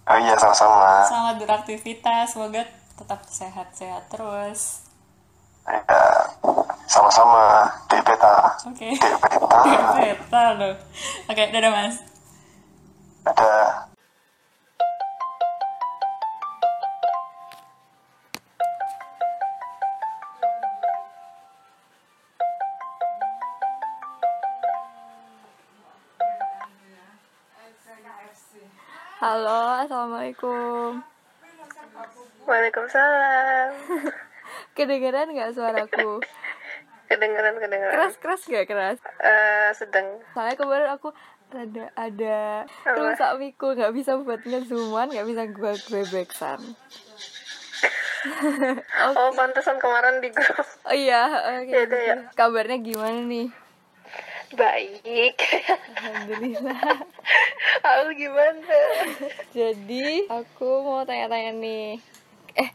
oh 0.04 0.18
iya 0.20 0.36
sama-sama 0.36 1.00
Selamat 1.08 1.36
beraktivitas, 1.40 2.36
semoga 2.36 2.60
tetap 2.92 3.24
sehat-sehat 3.24 4.04
terus. 4.12 4.84
ya 5.64 6.04
sama-sama 6.84 7.64
di 7.88 7.96
beta 8.04 8.52
Oke. 8.68 8.92
di 8.92 9.08
beta 9.16 9.60
Beta 9.96 10.44
loh. 10.56 10.76
Oke, 11.24 11.42
dadah 11.48 11.72
mas. 11.72 11.96
ada 13.24 13.87
assalamualaikum. 29.88 31.00
Waalaikumsalam. 32.44 33.72
Kedengeran 34.76 35.32
nggak 35.32 35.56
suaraku? 35.56 36.20
Kedengeran, 37.08 37.56
kedengeran. 37.56 37.92
Keras 37.96 38.14
keras 38.20 38.42
nggak 38.44 38.68
keras? 38.68 38.98
Eh, 39.16 39.72
sedang. 39.72 40.20
Soalnya 40.36 40.60
kemarin 40.60 40.88
aku 40.92 41.08
rada 41.48 41.88
ada 41.96 42.68
rusak 42.84 43.40
mikul 43.40 43.72
nggak 43.72 43.96
bisa 43.96 44.20
buat 44.20 44.44
ngezooman 44.44 45.08
nggak 45.08 45.24
bisa 45.24 45.42
gue 45.48 45.72
grabexan 45.80 46.60
Oh, 49.16 49.32
pantesan 49.32 49.80
kemarin 49.80 50.20
di 50.20 50.28
grup. 50.28 50.60
oh 50.84 50.92
iya 50.92 51.24
oke 51.56 51.72
Ya 51.72 51.88
udah, 51.88 52.00
ya. 52.04 52.16
kabarnya 52.36 52.76
gimana 52.84 53.24
nih 53.24 53.48
Baik. 54.50 55.36
alhamdulillah 55.92 57.04
Aku 57.88 58.10
gimana? 58.12 58.80
jadi 59.50 60.06
aku 60.26 60.68
mau 60.80 61.02
tanya-tanya 61.02 61.52
nih 61.54 62.00
Eh, 62.58 62.70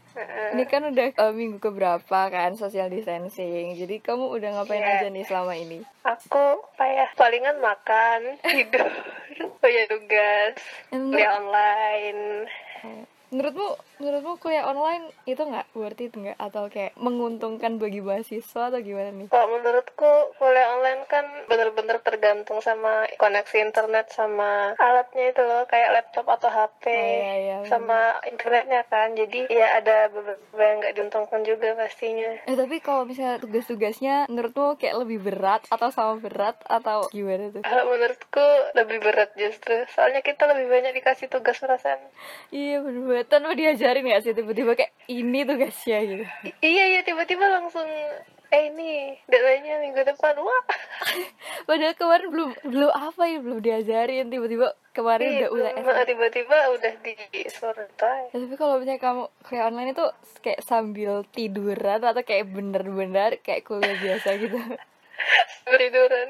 ini 0.54 0.64
kan 0.64 0.80
udah 0.82 1.12
eh, 1.12 1.32
minggu 1.34 1.60
keberapa 1.60 2.00
kan 2.24 2.56
social 2.56 2.88
distancing. 2.88 3.76
Jadi 3.76 4.00
kamu 4.00 4.32
udah 4.32 4.56
ngapain 4.56 4.80
Iya. 4.80 4.96
aja 4.96 5.08
nih 5.10 5.24
selama 5.28 5.52
ini? 5.52 5.84
Aku 6.00 6.40
apa 6.72 6.84
ya? 6.86 7.06
Palingan 7.12 7.60
makan, 7.60 8.20
tidur, 8.48 8.88
punya 9.60 9.84
tugas, 9.84 10.56
Emang- 10.88 11.12
kuliah 11.12 11.36
online. 11.36 12.48
Menurutmu, 13.28 13.68
menurutmu 13.98 14.36
kuliah 14.42 14.66
online 14.66 15.10
itu 15.24 15.38
nggak 15.38 15.70
worth 15.76 16.02
it 16.02 16.12
nggak? 16.14 16.36
Atau 16.38 16.66
kayak 16.68 16.96
menguntungkan 16.98 17.78
bagi 17.78 18.02
mahasiswa 18.02 18.72
atau 18.72 18.80
gimana 18.82 19.10
nih? 19.14 19.28
Kalau 19.30 19.48
menurutku 19.54 20.12
kuliah 20.40 20.74
online 20.74 21.02
kan 21.06 21.24
bener-bener 21.46 22.02
tergantung 22.02 22.58
sama 22.58 23.06
koneksi 23.16 23.56
internet 23.62 24.10
sama 24.10 24.74
alatnya 24.76 25.30
itu 25.30 25.42
loh 25.42 25.62
kayak 25.70 25.92
laptop 25.94 26.26
atau 26.28 26.50
HP 26.50 26.84
Oh, 26.84 27.00
iya, 27.00 27.34
iya, 27.40 27.56
sama 27.66 28.20
internetnya 28.28 28.84
kan. 28.86 29.14
Jadi 29.14 29.48
ya 29.48 29.78
ada 29.78 30.10
beberapa 30.12 30.62
yang 30.62 30.76
nggak 30.82 30.94
diuntungkan 30.98 31.40
juga 31.42 31.74
pastinya. 31.74 32.30
Eh 32.46 32.56
tapi 32.56 32.78
kalau 32.80 33.08
misalnya 33.08 33.40
tugas-tugasnya 33.40 34.26
menurutmu 34.28 34.76
kayak 34.76 35.00
lebih 35.00 35.18
berat 35.24 35.62
atau 35.70 35.88
sama 35.90 36.20
berat 36.20 36.58
atau 36.66 37.08
gimana 37.10 37.50
tuh? 37.50 37.62
Kalau 37.64 37.84
menurutku 37.88 38.46
lebih 38.74 38.98
berat 39.00 39.30
justru. 39.38 39.86
Soalnya 39.92 40.20
kita 40.20 40.44
lebih 40.50 40.66
banyak 40.70 40.92
dikasih 40.98 41.30
tugas 41.30 41.58
perasaan. 41.58 42.00
Iya 42.52 42.82
bener 42.84 43.02
banget 43.06 43.26
tanpa 43.30 43.52
diajarin 43.84 44.08
gak 44.08 44.22
sih 44.24 44.32
tiba-tiba 44.32 44.72
kayak 44.72 44.92
ini 45.12 45.44
tugasnya 45.44 45.98
gitu. 46.08 46.24
I- 46.48 46.56
iya 46.64 46.84
iya 46.88 47.00
tiba-tiba 47.04 47.44
langsung 47.52 47.84
eh 48.48 48.72
ini 48.72 49.12
deadline-nya 49.28 49.76
minggu 49.84 50.00
depan 50.08 50.40
wah 50.40 50.62
Padahal 51.68 51.92
kemarin 51.92 52.28
belum 52.32 52.50
belum 52.64 52.92
apa 52.96 53.22
ya 53.28 53.38
belum 53.44 53.60
diajarin 53.60 54.32
tiba-tiba 54.32 54.72
kemarin 54.96 55.44
udah 55.52 55.68
Itu, 55.76 55.84
udah 55.84 56.04
tiba-tiba 56.08 56.56
udah 56.80 56.92
di 57.04 57.12
suruh 57.52 57.88
Ya, 58.00 58.32
tapi 58.32 58.56
kalau 58.56 58.80
misalnya 58.80 59.04
kamu 59.04 59.22
kuliah 59.44 59.68
online 59.68 59.92
itu 59.92 60.04
kayak 60.40 60.64
sambil 60.64 61.28
tiduran 61.28 62.00
atau 62.00 62.24
kayak 62.24 62.48
bener-bener 62.48 63.36
kayak 63.44 63.68
kuliah 63.68 64.00
biasa 64.00 64.40
gitu. 64.40 64.56
sambil 65.64 65.78
tiduran 65.80 66.28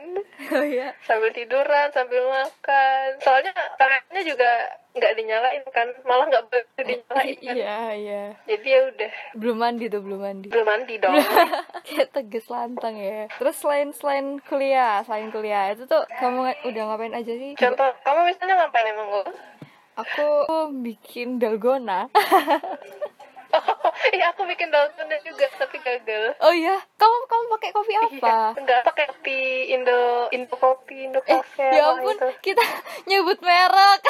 oh 0.50 0.64
iya. 0.64 0.88
sambil 1.02 1.30
tiduran 1.30 1.88
sambil 1.90 2.22
makan 2.24 3.08
soalnya 3.18 3.50
tangannya 3.74 4.22
juga 4.22 4.50
nggak 4.94 5.12
dinyalain 5.18 5.64
kan 5.74 5.90
malah 6.04 6.22
nggak 6.24 6.46
boleh 6.46 6.64
dinyalain 6.78 7.34
kan. 7.34 7.54
Iya, 7.58 7.76
iya. 7.92 8.22
jadi 8.46 8.68
ya 8.68 8.80
udah 8.88 9.10
Belum 9.34 9.56
mandi 9.58 9.84
tuh, 9.88 10.00
belum 10.00 10.20
mandi. 10.22 10.46
belum 10.48 10.62
mandi 10.64 10.94
dong 11.02 11.14
kayak 11.86 12.08
tegas 12.10 12.46
lantang 12.46 12.94
ya. 12.94 13.26
Terus 13.34 13.58
selain 13.58 13.90
selain 13.90 14.38
kuliah, 14.40 15.02
selain 15.02 15.34
kuliah 15.34 15.74
itu 15.74 15.82
tuh 15.84 16.06
kamu 16.14 16.54
udah 16.62 16.82
ngapain 16.86 17.10
aja 17.12 17.32
sih? 17.32 17.58
contoh 17.58 17.90
kamu 18.00 18.20
misalnya 18.30 18.54
ngapain 18.60 18.86
emang 18.88 19.08
gue 19.10 19.24
Aku 19.94 20.26
bikin 20.82 21.38
dalgona. 21.38 22.10
iya 24.10 24.30
aku 24.30 24.44
bikin 24.44 24.68
dalgona 24.68 25.16
juga 25.20 25.46
tapi 25.54 25.78
gagal 25.78 26.34
Oh 26.38 26.50
iya, 26.50 26.76
kamu 26.94 27.16
kamu 27.24 27.44
pakai 27.52 27.70
kopi 27.70 27.94
apa? 27.94 28.52
Enggak 28.54 28.80
pakai 28.82 29.04
kopi 29.08 29.38
Indo 29.70 30.28
Indo 30.30 30.54
kopi 30.54 31.04
Indo 31.04 31.20
Eh, 31.20 31.26
cafe 31.30 31.68
ya 31.72 31.90
ampun, 31.90 32.12
itu. 32.12 32.28
kita 32.42 32.64
nyebut 33.08 33.38
merek. 33.40 34.00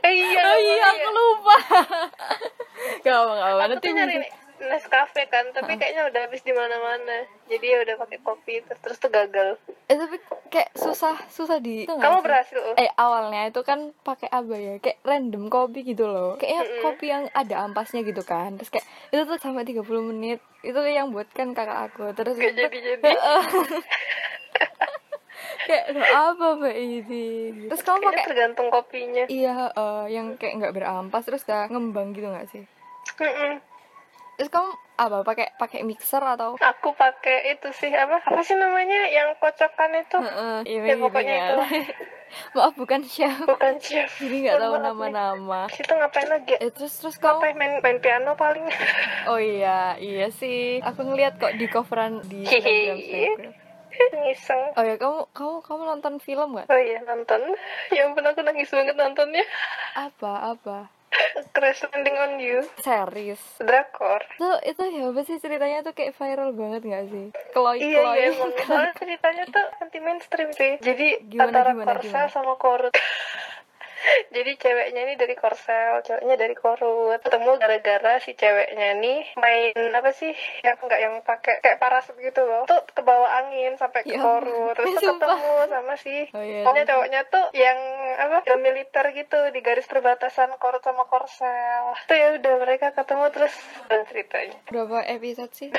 Eh, 0.00 0.12
iya 0.14 0.40
oh 0.42 0.56
iya, 0.56 0.84
aku 0.88 1.08
lupa. 1.08 1.56
Gak 3.04 3.12
apa 3.12 3.32
gak 3.32 3.44
apa. 3.46 3.60
Aku 3.60 3.70
Nanti 3.70 3.88
nyari 3.92 4.16
Nescafe 4.60 5.24
kan, 5.26 5.48
tapi 5.50 5.74
kayaknya 5.74 6.04
udah 6.06 6.20
habis 6.22 6.40
di 6.40 6.52
mana-mana. 6.52 7.24
Jadi 7.46 7.64
ya 7.64 7.80
udah 7.80 7.96
pakai 7.98 8.18
kopi 8.20 8.60
terus, 8.60 8.76
terus 8.78 8.96
tuh 8.96 9.08
gagal. 9.08 9.56
Eh 9.86 9.96
tapi 9.96 10.20
kayak 10.48 10.70
susah 10.72 11.16
susah 11.26 11.56
di. 11.58 11.84
Kamu 11.84 12.20
berhasil? 12.20 12.60
Eh 12.76 12.92
awalnya 12.94 13.48
itu 13.48 13.60
kan 13.60 13.96
pakai 13.98 14.28
apa 14.28 14.54
ya? 14.54 14.74
Kayak 14.78 15.00
random 15.02 15.48
kopi 15.48 15.80
gitu 15.82 16.04
loh. 16.04 16.36
Kayaknya 16.36 16.64
kopi 16.80 17.06
yang 17.08 17.24
ada 17.32 17.64
ampasnya 17.64 18.00
gitu 18.02 18.20
kan. 18.20 18.54
Terus 18.54 18.68
kayak 18.70 18.84
itu 19.10 19.22
tuh 19.24 19.38
sampai 19.38 19.64
30 19.64 19.80
menit. 20.04 20.38
Itu 20.60 20.76
yang 20.82 21.08
buatkan 21.08 21.50
kakak 21.50 21.90
aku. 21.90 22.12
Terus 22.12 22.36
Gak 22.36 22.52
itu- 22.52 22.60
jadi-jadi. 22.60 23.02
kayak 25.60 25.84
"Loh, 25.92 26.02
apa 26.02 26.46
mbak 26.58 26.74
ini? 26.74 27.26
Terus 27.70 27.80
kamu 27.80 28.02
pakai 28.02 28.24
tergantung 28.26 28.68
kopinya. 28.68 29.24
iya 29.24 29.70
eh, 29.70 30.04
yang 30.10 30.34
kayak 30.34 30.58
nggak 30.58 30.74
berampas 30.74 31.22
terus 31.22 31.46
udah 31.46 31.70
ngembang 31.70 32.10
gitu 32.10 32.26
nggak 32.26 32.48
sih? 32.50 32.64
Mm-mm. 33.16 33.69
Terus 34.40 34.48
kamu 34.48 34.72
apa? 34.96 35.20
Pakai 35.20 35.52
pakai 35.60 35.80
mixer 35.84 36.24
atau? 36.24 36.56
Aku 36.56 36.96
pakai 36.96 37.52
itu 37.52 37.68
sih 37.76 37.92
apa? 37.92 38.24
Apa 38.24 38.40
sih 38.40 38.56
namanya 38.56 39.12
yang 39.12 39.36
kocokan 39.36 39.92
itu? 40.00 40.16
Heeh, 40.16 40.56
iya, 40.64 40.80
Ya, 40.80 40.94
pokoknya 40.96 41.34
iya. 41.36 41.44
itu. 41.44 41.54
Maaf 42.56 42.72
bukan 42.72 43.04
chef. 43.04 43.36
Bukan 43.44 43.76
chef. 43.76 44.08
Jadi 44.16 44.48
nggak 44.48 44.56
tahu 44.56 44.80
nama-nama. 44.80 45.68
Situ 45.68 45.92
ngapain 45.92 46.24
lagi? 46.24 46.56
ya? 46.56 46.64
Eh 46.64 46.72
terus 46.72 46.96
terus 46.96 47.20
kamu 47.20 47.36
Ngapain 47.36 47.56
main, 47.60 47.72
main 47.84 47.98
piano 48.00 48.32
paling? 48.32 48.64
Oh 49.28 49.36
iya, 49.36 50.00
iya 50.00 50.32
sih. 50.32 50.80
Aku 50.80 51.04
ngeliat 51.04 51.36
kok 51.36 51.52
di 51.60 51.68
coveran 51.68 52.24
di. 52.24 52.48
Instagram. 52.48 53.52
Ngiseng. 54.24 54.62
Oh 54.80 54.84
ya, 54.86 54.96
kamu 54.96 55.28
kamu 55.36 55.54
kamu 55.68 55.82
nonton 55.84 56.14
film 56.16 56.56
gak? 56.56 56.70
Oh 56.72 56.80
iya 56.80 57.04
nonton. 57.04 57.44
Ya 57.92 58.08
ampun 58.08 58.24
aku 58.24 58.40
nangis 58.40 58.72
banget 58.72 58.96
nontonnya. 58.96 59.44
Apa 59.92 60.56
apa? 60.56 60.88
Crash 61.50 61.82
Landing 61.84 62.16
on 62.16 62.32
You. 62.38 62.62
Series. 62.78 63.40
Drakor. 63.58 64.22
Itu 64.32 64.48
itu 64.64 64.82
ya 64.88 65.10
apa 65.10 65.20
sih 65.22 65.36
ceritanya 65.36 65.82
tuh 65.82 65.92
kayak 65.92 66.14
viral 66.14 66.54
banget 66.54 66.80
gak 66.82 67.04
sih? 67.08 67.26
Kloy 67.50 67.76
Iya 67.76 68.00
kloy. 68.00 68.14
iya 68.14 68.26
emang 68.30 68.50
ceritanya 68.94 69.44
tuh 69.46 69.66
anti 69.80 69.98
mainstream 69.98 70.50
sih. 70.52 70.78
Jadi 70.78 71.18
Gimana, 71.26 71.50
antara 71.50 71.70
gimana, 71.72 71.86
Korsel 71.90 72.06
gimana? 72.06 72.28
sama 72.28 72.54
Korut. 72.56 72.94
Jadi 74.34 74.52
ceweknya 74.56 75.00
ini 75.04 75.14
dari 75.14 75.34
Korsel, 75.34 76.00
ceweknya 76.02 76.36
dari 76.36 76.54
Korut. 76.54 77.20
Ketemu 77.20 77.50
gara-gara 77.56 78.12
si 78.20 78.32
ceweknya 78.32 78.96
nih 78.96 79.20
main 79.36 79.74
apa 79.92 80.10
sih? 80.10 80.32
Yang 80.64 80.76
enggak 80.86 81.00
yang 81.00 81.14
pakai 81.20 81.54
kayak 81.60 81.78
parasut 81.78 82.16
gitu 82.16 82.42
loh. 82.44 82.64
Tuh 82.64 82.80
ke 82.90 83.02
bawah 83.02 83.28
angin 83.44 83.76
sampai 83.76 84.02
ke 84.04 84.16
Ya 84.16 84.20
Korut. 84.20 84.74
Terus 84.76 84.94
Sumpah. 85.02 85.36
ketemu 85.36 85.54
sama 85.68 85.94
si 85.96 86.16
Oh 86.32 86.42
iya. 86.42 86.62
Pokoknya 86.64 86.84
cowoknya 86.86 87.20
tuh 87.28 87.44
yang 87.52 87.78
apa? 88.16 88.38
Yang 88.46 88.60
militer 88.60 89.04
gitu 89.12 89.38
di 89.52 89.60
garis 89.60 89.86
perbatasan 89.86 90.56
Korut 90.56 90.80
sama 90.80 91.04
Korsel. 91.04 91.84
Tuh 92.06 92.16
ya 92.16 92.28
udah 92.36 92.54
mereka 92.60 92.92
ketemu 92.92 93.24
terus 93.30 93.54
dan 93.86 94.00
ceritanya. 94.06 94.58
Berapa 94.68 95.04
episode 95.06 95.52
sih? 95.52 95.70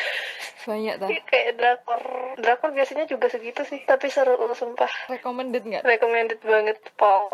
Banyak? 0.61 1.01
Iya, 1.01 1.21
kayak 1.25 1.49
drakor 1.57 2.01
drakor 2.37 2.69
biasanya 2.69 3.09
juga 3.09 3.33
segitu 3.33 3.65
sih 3.65 3.81
tapi 3.81 4.13
seru 4.13 4.37
loh 4.37 4.53
sumpah 4.53 5.09
Recommended 5.09 5.65
nggak? 5.65 5.81
recommended 5.81 6.37
banget 6.45 6.77
Paul. 6.93 7.33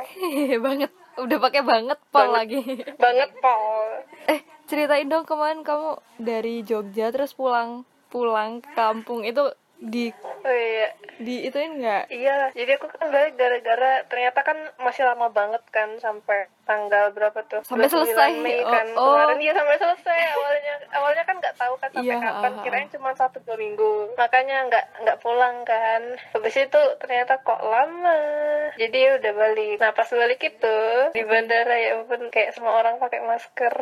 Udah 1.17 1.37
pakai 1.39 1.61
banget 1.61 1.99
pol 2.07 2.21
Banget. 2.23 2.37
lagi. 2.37 2.61
banget 2.95 3.29
Paul 3.37 3.87
eh, 4.27 4.39
ceritain 4.65 5.07
dong 5.07 5.23
kemarin 5.23 5.61
kamu 5.61 5.97
dari 6.17 6.61
Jogja 6.61 7.09
terus 7.09 7.33
pulang 7.33 7.83
pulang 8.07 8.61
kampung 8.73 9.23
itu 9.23 9.51
di 9.77 10.09
oh 10.41 10.49
iya 10.49 10.89
di 11.17 11.45
ituin 11.45 11.77
nggak? 11.77 12.09
iya 12.09 12.49
jadi 12.51 12.77
aku 12.77 12.89
kan 12.89 13.09
balik 13.09 13.37
gara-gara 13.37 14.01
ternyata 14.05 14.41
kan 14.41 14.57
masih 14.77 15.05
lama 15.05 15.29
banget 15.29 15.61
kan 15.69 15.97
sampai 15.97 16.49
tanggal 16.67 17.05
berapa 17.09 17.39
tuh? 17.47 17.63
Sampai 17.63 17.87
29 17.87 18.03
selesai. 18.05 18.31
Mei 18.37 18.59
Oh, 18.59 18.67
kan 18.67 18.85
oh. 18.93 19.15
kemarin. 19.15 19.39
Iya 19.39 19.53
sampai 19.55 19.77
selesai. 19.77 20.19
Awalnya 20.29 20.73
awalnya 20.91 21.23
kan 21.23 21.35
nggak 21.37 21.55
tahu 21.55 21.73
kan 21.77 21.89
sampai 21.89 22.05
Iya, 22.05 22.15
kapan. 22.19 22.35
ah, 22.43 22.51
ah. 22.51 22.61
kirain 22.61 22.89
cuma 22.91 23.09
satu 23.13 23.37
dua 23.41 23.55
minggu. 23.55 23.91
Makanya 24.13 24.57
nggak 24.67 24.85
nggak 25.01 25.17
pulang 25.17 25.57
kan. 25.63 26.01
Habis 26.29 26.55
itu 26.59 26.81
ternyata 26.99 27.39
kok 27.39 27.61
lama. 27.61 28.19
Jadi 28.75 28.97
ya 28.97 29.11
udah 29.15 29.33
balik. 29.33 29.75
Nah 29.79 29.91
pas 29.91 30.09
balik 30.11 30.41
itu 30.43 30.77
di 31.11 31.23
bandara 31.23 31.73
ya 31.73 31.89
ampun 31.95 32.27
kayak 32.27 32.51
semua 32.51 32.75
orang 32.75 32.99
pakai 32.99 33.23
masker. 33.23 33.73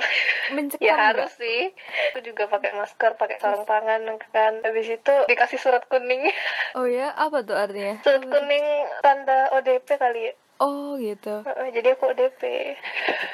Mencekam 0.54 0.86
ya 0.86 0.96
harus 0.96 1.34
sih. 1.34 1.74
Aku 2.14 2.22
juga 2.22 2.46
pakai 2.46 2.72
masker 2.72 3.18
pakai 3.18 3.38
sarung 3.38 3.66
tangan 3.66 4.06
kan. 4.30 4.62
Habis 4.62 4.88
itu 4.94 5.14
dikasih 5.26 5.58
surat 5.58 5.84
kuning. 5.86 6.30
Oh 6.74 6.86
ya, 6.86 7.10
apa 7.12 7.42
tuh 7.42 7.56
artinya? 7.56 7.98
surat 8.02 8.22
kuning 8.22 8.66
tanda 9.00 9.50
ODP 9.52 9.88
kali 9.96 10.30
ya 10.30 10.34
Oh 10.58 10.96
gitu. 10.96 11.44
Heeh, 11.44 11.68
jadi 11.76 11.94
aku 11.94 12.12
ODP 12.12 12.42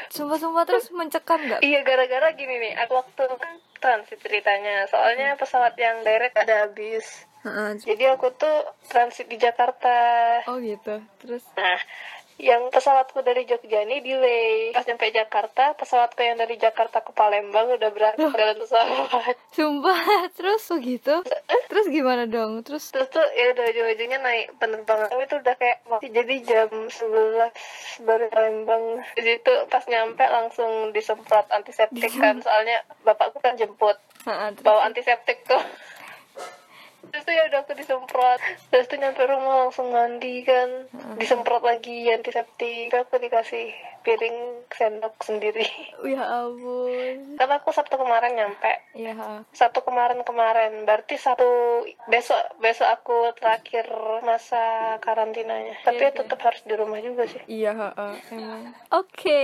Sumpah-sumpah 0.09 0.65
terus 0.65 0.89
mencekam 0.91 1.39
nggak? 1.39 1.61
iya 1.61 1.79
gara-gara 1.81 2.33
gini 2.33 2.57
nih 2.59 2.73
aku 2.81 2.93
waktu 2.97 3.23
kan 3.37 3.53
transit 3.77 4.19
ceritanya 4.19 4.85
soalnya 4.85 5.37
pesawat 5.37 5.73
yang 5.77 6.01
direct 6.01 6.35
ada 6.35 6.67
habis 6.67 7.25
Heeh. 7.41 7.79
jadi 7.81 8.13
aku 8.13 8.29
tuh 8.35 8.57
transit 8.85 9.25
di 9.25 9.37
Jakarta 9.37 9.93
Oh 10.45 10.57
gitu. 10.59 10.99
Terus 11.17 11.45
Nah, 11.55 11.77
yang 12.41 12.73
pesawatku 12.73 13.21
dari 13.21 13.45
Jogja 13.45 13.85
ini 13.85 14.01
delay. 14.01 14.73
Pas 14.73 14.81
nyampe 14.89 15.13
Jakarta, 15.13 15.77
pesawatku 15.77 16.17
yang 16.25 16.41
dari 16.41 16.57
Jakarta 16.57 17.05
ke 17.05 17.13
Palembang 17.13 17.69
udah 17.77 17.89
berangkat 17.93 18.33
dalam 18.33 18.57
pesawat. 18.57 19.37
sumpah 19.55 20.01
terus 20.33 20.65
oh 20.73 20.81
gitu. 20.81 21.21
Terus 21.69 21.85
gimana 21.93 22.25
dong? 22.25 22.65
Terus 22.65 22.89
Terus 22.89 23.07
tuh 23.13 23.23
ya 23.37 23.53
udah 23.53 23.65
ujung-ujungnya 23.69 24.19
naik 24.25 24.57
penerbangan 24.57 25.13
itu 25.21 25.37
udah 25.37 25.55
kayak 25.55 25.77
jadi 26.01 26.35
jam 26.41 26.69
11 26.89 28.01
baru 28.09 28.25
Palembang. 28.33 28.83
Di 29.13 29.21
situ 29.21 29.53
pas 29.69 29.85
nyampe 29.85 30.25
langsung 30.25 30.89
disemprot 30.89 31.45
antiseptik 31.53 32.09
kan 32.17 32.41
soalnya 32.41 32.81
bapakku 33.05 33.37
kan 33.37 33.53
jemput 33.53 34.01
bawa 34.65 34.89
antiseptik 34.89 35.45
tuh. 35.45 35.61
Terus 37.09 37.23
tuh 37.25 37.33
ya 37.33 37.49
udah 37.49 37.59
aku 37.65 37.73
disemprot. 37.73 38.39
Terus 38.69 38.85
tuh 38.85 38.97
nyampe 39.01 39.25
rumah 39.25 39.65
langsung 39.65 39.89
mandi 39.89 40.45
kan. 40.45 40.85
Disemprot 41.17 41.65
lagi 41.65 42.11
antiseptik 42.13 42.93
aku 42.93 43.17
dikasih 43.17 43.73
piring 44.01 44.65
sendok 44.73 45.15
sendiri 45.21 45.65
ya 46.13 46.25
ampun 46.25 47.37
karena 47.37 47.55
aku 47.61 47.69
sabtu 47.69 47.95
kemarin 48.01 48.33
nyampe 48.33 48.73
ya 48.97 49.13
ha. 49.15 49.45
satu 49.53 49.85
kemarin 49.85 50.25
kemarin 50.25 50.83
berarti 50.89 51.15
satu 51.21 51.83
besok 52.09 52.39
besok 52.59 52.89
aku 52.89 53.33
terakhir 53.37 53.85
masa 54.25 54.97
karantinanya 54.99 55.77
tapi 55.85 56.01
ya 56.01 56.11
tetap 56.11 56.41
harus 56.41 56.61
di 56.65 56.73
rumah 56.73 56.97
juga 56.99 57.29
sih 57.29 57.41
Iya, 57.51 57.93
emang. 58.31 58.73
Oke, 58.95 59.41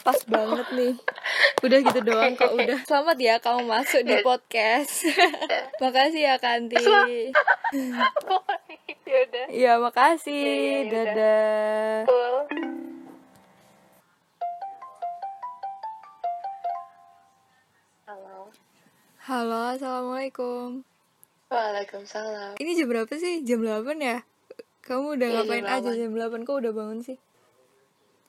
pas 0.00 0.16
banget 0.30 0.66
nih. 0.70 0.94
Udah 1.66 1.78
gitu 1.82 2.00
doang 2.06 2.32
kok 2.38 2.52
udah. 2.54 2.78
Selamat 2.86 3.18
ya 3.18 3.34
kamu 3.42 3.66
masuk 3.66 4.06
di 4.06 4.16
podcast. 4.22 5.04
makasih 5.82 6.22
ya 6.30 6.34
Kanti. 6.38 6.78
ya 9.10 9.18
udah 9.28 9.46
Iya, 9.50 9.72
makasih. 9.82 10.32
Iya, 10.32 10.80
iya. 10.86 10.90
Dadah. 10.92 11.96
Cool. 12.06 12.63
Halo, 19.24 19.72
assalamualaikum. 19.72 20.84
Waalaikumsalam. 21.48 22.60
Ini 22.60 22.70
jam 22.76 22.86
berapa 22.86 23.12
sih? 23.14 23.40
Jam 23.40 23.64
8 23.64 23.96
ya? 23.96 24.20
Kamu 24.84 25.16
udah 25.16 25.26
Iya, 25.26 25.36
ngapain 25.40 25.64
jam 25.64 25.74
aja 25.80 25.90
jam 25.96 26.12
8? 26.12 26.44
Kok 26.44 26.58
udah 26.60 26.72
bangun 26.72 27.00
sih? 27.00 27.16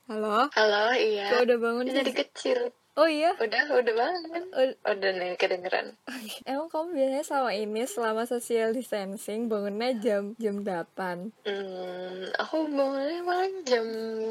Halo? 0.08 0.48
Halo, 0.54 0.84
iya. 0.96 1.28
Kok 1.28 1.42
udah 1.44 1.58
bangun 1.60 1.86
Jadi 1.90 2.12
sih? 2.12 2.18
kecil. 2.18 2.60
Oh 2.96 3.04
iya? 3.04 3.36
Udah, 3.36 3.60
udah 3.76 3.92
banget. 3.94 4.22
Ud- 4.56 4.80
Udah 4.88 5.12
nih 5.12 5.36
kedengeran. 5.36 6.00
Emang 6.48 6.72
kamu 6.72 6.96
biasanya 6.96 7.24
selama 7.28 7.52
ini 7.52 7.84
selama 7.84 8.24
social 8.24 8.72
distancing 8.72 9.52
bangunnya 9.52 9.92
jam 10.00 10.32
jam 10.40 10.64
8 10.64 10.96
Hmm, 11.44 12.32
aku 12.40 12.72
bangunnya 12.72 13.20
paling 13.20 13.56
jam 13.68 13.84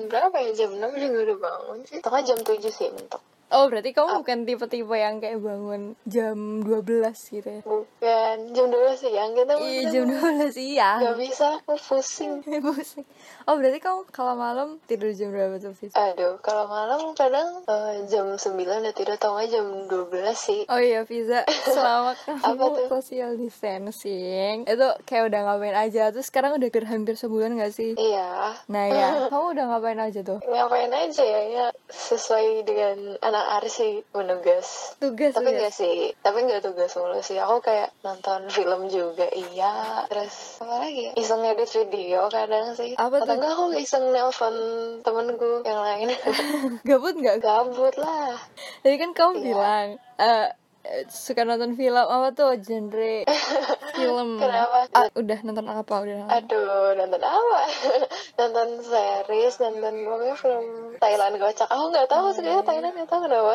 berapa 0.09 0.37
ya? 0.41 0.51
Jam 0.57 0.81
6 0.81 0.97
juga 0.97 1.19
udah 1.29 1.39
bangun 1.39 1.79
sih. 1.85 2.01
Atau 2.01 2.25
jam 2.25 2.41
7 2.41 2.57
sih 2.65 2.89
mentok. 2.89 3.21
Oh 3.55 3.71
berarti 3.71 3.95
kamu 3.95 4.27
bukan 4.27 4.39
tipe-tipe 4.51 4.97
yang 4.99 5.23
kayak 5.23 5.39
bangun 5.39 5.95
jam 6.11 6.67
12 6.67 7.07
gitu 7.39 7.47
ya? 7.47 7.63
Bukan, 7.63 8.37
jam 8.51 8.67
12 8.67 8.99
siang 8.99 9.31
kita 9.31 9.53
Iya 9.63 9.83
jam 9.95 10.05
12 10.11 10.51
siang 10.51 10.99
Gak 10.99 11.17
bisa, 11.23 11.49
aku 11.63 11.79
pusing. 11.79 12.43
Pusing. 12.67 13.07
Oh 13.47 13.55
berarti 13.55 13.79
kamu 13.79 14.11
kalau 14.11 14.35
malam 14.35 14.83
tidur 14.91 15.15
jam 15.15 15.31
berapa 15.31 15.63
tuh 15.63 15.71
Fis? 15.71 15.95
Aduh, 15.95 16.43
kalau 16.43 16.67
malam 16.67 17.15
kadang 17.15 17.63
eh, 17.71 18.03
jam 18.11 18.35
9 18.35 18.43
udah 18.59 18.91
tidur 18.91 19.15
atau 19.15 19.39
nggak 19.39 19.47
jam 19.47 19.67
12 19.87 20.35
sih. 20.35 20.61
Oh 20.67 20.83
iya 20.83 21.07
Fiza, 21.07 21.47
selama 21.71 22.19
Apa 22.43 22.59
kamu 22.59 22.91
social 22.91 23.39
distancing 23.39 24.67
Itu 24.67 24.89
kayak 25.07 25.31
udah 25.31 25.41
ngapain 25.47 25.79
aja 25.79 26.11
Terus 26.11 26.27
sekarang 26.27 26.59
udah 26.59 26.67
hampir, 26.67 26.91
hampir 26.91 27.15
sebulan 27.15 27.55
gak 27.55 27.71
sih? 27.71 27.95
Iya, 27.95 28.59
Nah 28.67 28.85
ya, 28.91 29.09
kamu 29.31 29.47
udah 29.55 29.65
ngapain 29.71 30.01
aja 30.03 30.27
tuh? 30.27 30.43
ngapain 30.43 30.91
aja 30.91 31.23
ya, 31.23 31.41
ya 31.47 31.67
sesuai 31.87 32.67
dengan 32.67 33.15
anak 33.23 33.44
Aris 33.47 33.75
sih 33.75 33.93
menugas. 34.11 34.97
Tugas 34.97 35.33
tapi 35.33 35.51
enggak 35.51 35.71
sih 35.71 36.13
tapi 36.17 36.39
enggak 36.41 36.61
tugas 36.61 36.95
mulu 36.95 37.19
sih 37.19 37.37
aku 37.37 37.61
kayak 37.61 37.93
nonton 38.01 38.49
film 38.49 38.87
juga 38.87 39.29
iya 39.29 40.05
terus 40.07 40.59
apa 40.59 40.81
lagi 40.81 41.01
ya 41.05 41.13
iseng 41.15 41.43
edit 41.43 41.69
video 41.69 42.27
kadang 42.27 42.73
sih 42.73 42.95
Apa 42.95 43.19
atau 43.19 43.27
tuh? 43.27 43.35
enggak 43.35 43.53
aku 43.53 43.65
iseng 43.77 44.05
nelfon 44.09 44.57
temenku 45.01 45.61
yang 45.63 45.81
lain 45.81 46.09
Gabut 46.89 47.15
gak? 47.17 47.39
gabut 47.39 47.95
lah 47.95 48.37
Tadi 48.81 48.97
kan 48.97 49.11
kamu 49.11 49.33
Iya. 49.35 49.45
bilang 49.45 49.89
eh, 50.17 50.49
eh, 50.85 51.05
suka 51.09 51.43
nonton 51.43 51.75
film 51.75 51.97
apa 51.97 52.29
tuh 52.31 52.55
genre 52.61 53.25
film? 53.97 54.37
Kenapa? 54.37 54.79
Ah, 54.93 55.09
udah 55.17 55.39
nonton 55.43 55.67
apa? 55.67 55.95
Udah 56.05 56.15
nonton. 56.21 56.37
Aduh 56.37 56.93
nonton 56.95 57.23
apa? 57.23 57.61
Nonton 58.39 58.69
series 58.83 59.55
nonton 59.63 59.95
pokoknya 60.05 60.35
film 60.35 60.65
Thailand 60.99 61.35
kocak 61.39 61.69
aku 61.71 61.85
nggak 61.89 62.09
tahu 62.11 62.27
sebenarnya 62.35 62.65
Thailand 62.67 62.93
nggak 62.99 63.09
tahu 63.09 63.21
kenapa. 63.25 63.53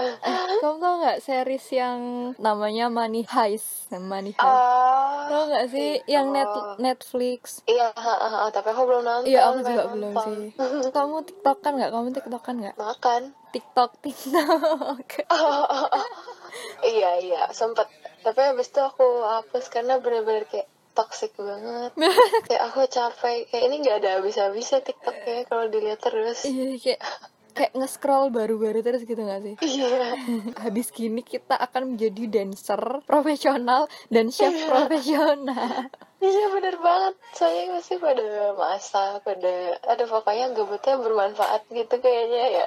Kamu 0.60 0.76
tau 0.80 0.96
nggak 1.04 1.20
series 1.20 1.66
yang 1.70 2.00
namanya 2.40 2.86
Money 2.88 3.28
Heist? 3.28 3.92
Money 3.92 4.32
Heist. 4.34 4.48
Ah. 4.64 5.28
Tau 5.28 5.44
nggak 5.52 5.66
sih 5.70 6.00
yang 6.08 6.32
net 6.32 6.48
Netflix? 6.80 7.62
Iya 7.68 7.92
ha, 7.92 8.16
ha, 8.18 8.48
tapi 8.50 8.72
aku 8.72 8.88
belum 8.88 9.04
nonton 9.04 9.28
iya 9.28 9.52
aku 9.52 9.62
juga 9.62 9.84
pengen 9.86 9.94
belum 9.94 10.12
nonton. 10.16 10.26
sih. 10.26 10.42
Kamu 10.96 11.16
tiktokan 11.28 11.72
nggak? 11.78 11.92
Kamu 11.92 12.08
tiktokan 12.16 12.56
nggak? 12.64 12.76
Makan. 12.80 13.22
Tiktok. 13.50 13.92
Tiktok 14.00 15.10
iya 16.86 17.12
iya 17.22 17.42
sempet. 17.52 17.88
Tapi 18.26 18.40
habis 18.40 18.68
itu 18.70 18.82
aku 18.84 19.24
hapus 19.24 19.72
karena 19.72 19.98
bener-bener 19.98 20.46
kayak 20.50 20.68
toxic 20.98 21.32
banget. 21.40 21.96
Kayak 22.52 22.64
aku 22.68 22.84
capek. 22.92 23.48
Kayak 23.48 23.64
ini 23.72 23.76
nggak 23.88 23.98
ada 24.04 24.10
habis-habisnya 24.20 24.84
TikTok 24.84 25.16
ya 25.24 25.48
kalau 25.48 25.72
dilihat 25.72 26.04
terus. 26.04 26.44
Iya 26.44 26.76
kayak 26.76 27.02
kayak 27.56 27.72
nge-scroll 27.76 28.32
baru-baru 28.32 28.80
terus 28.80 29.04
gitu 29.04 29.20
gak 29.20 29.44
sih? 29.44 29.56
Iya. 29.60 30.16
Habis 30.64 30.96
gini 30.96 31.20
kita 31.24 31.60
akan 31.60 31.96
menjadi 31.96 32.24
dancer 32.28 33.04
profesional 33.04 33.92
dan 34.08 34.32
chef 34.32 34.56
profesional 34.68 35.92
iya 36.20 36.46
bener 36.52 36.76
banget. 36.80 37.16
Saya 37.32 37.72
masih 37.72 37.98
pada 38.00 38.54
masak 38.56 39.24
pada 39.24 39.54
ada 39.88 40.04
pokoknya 40.04 40.52
gabutnya 40.52 40.96
bermanfaat 41.00 41.64
gitu 41.72 41.96
kayaknya 42.00 42.44
ya. 42.52 42.66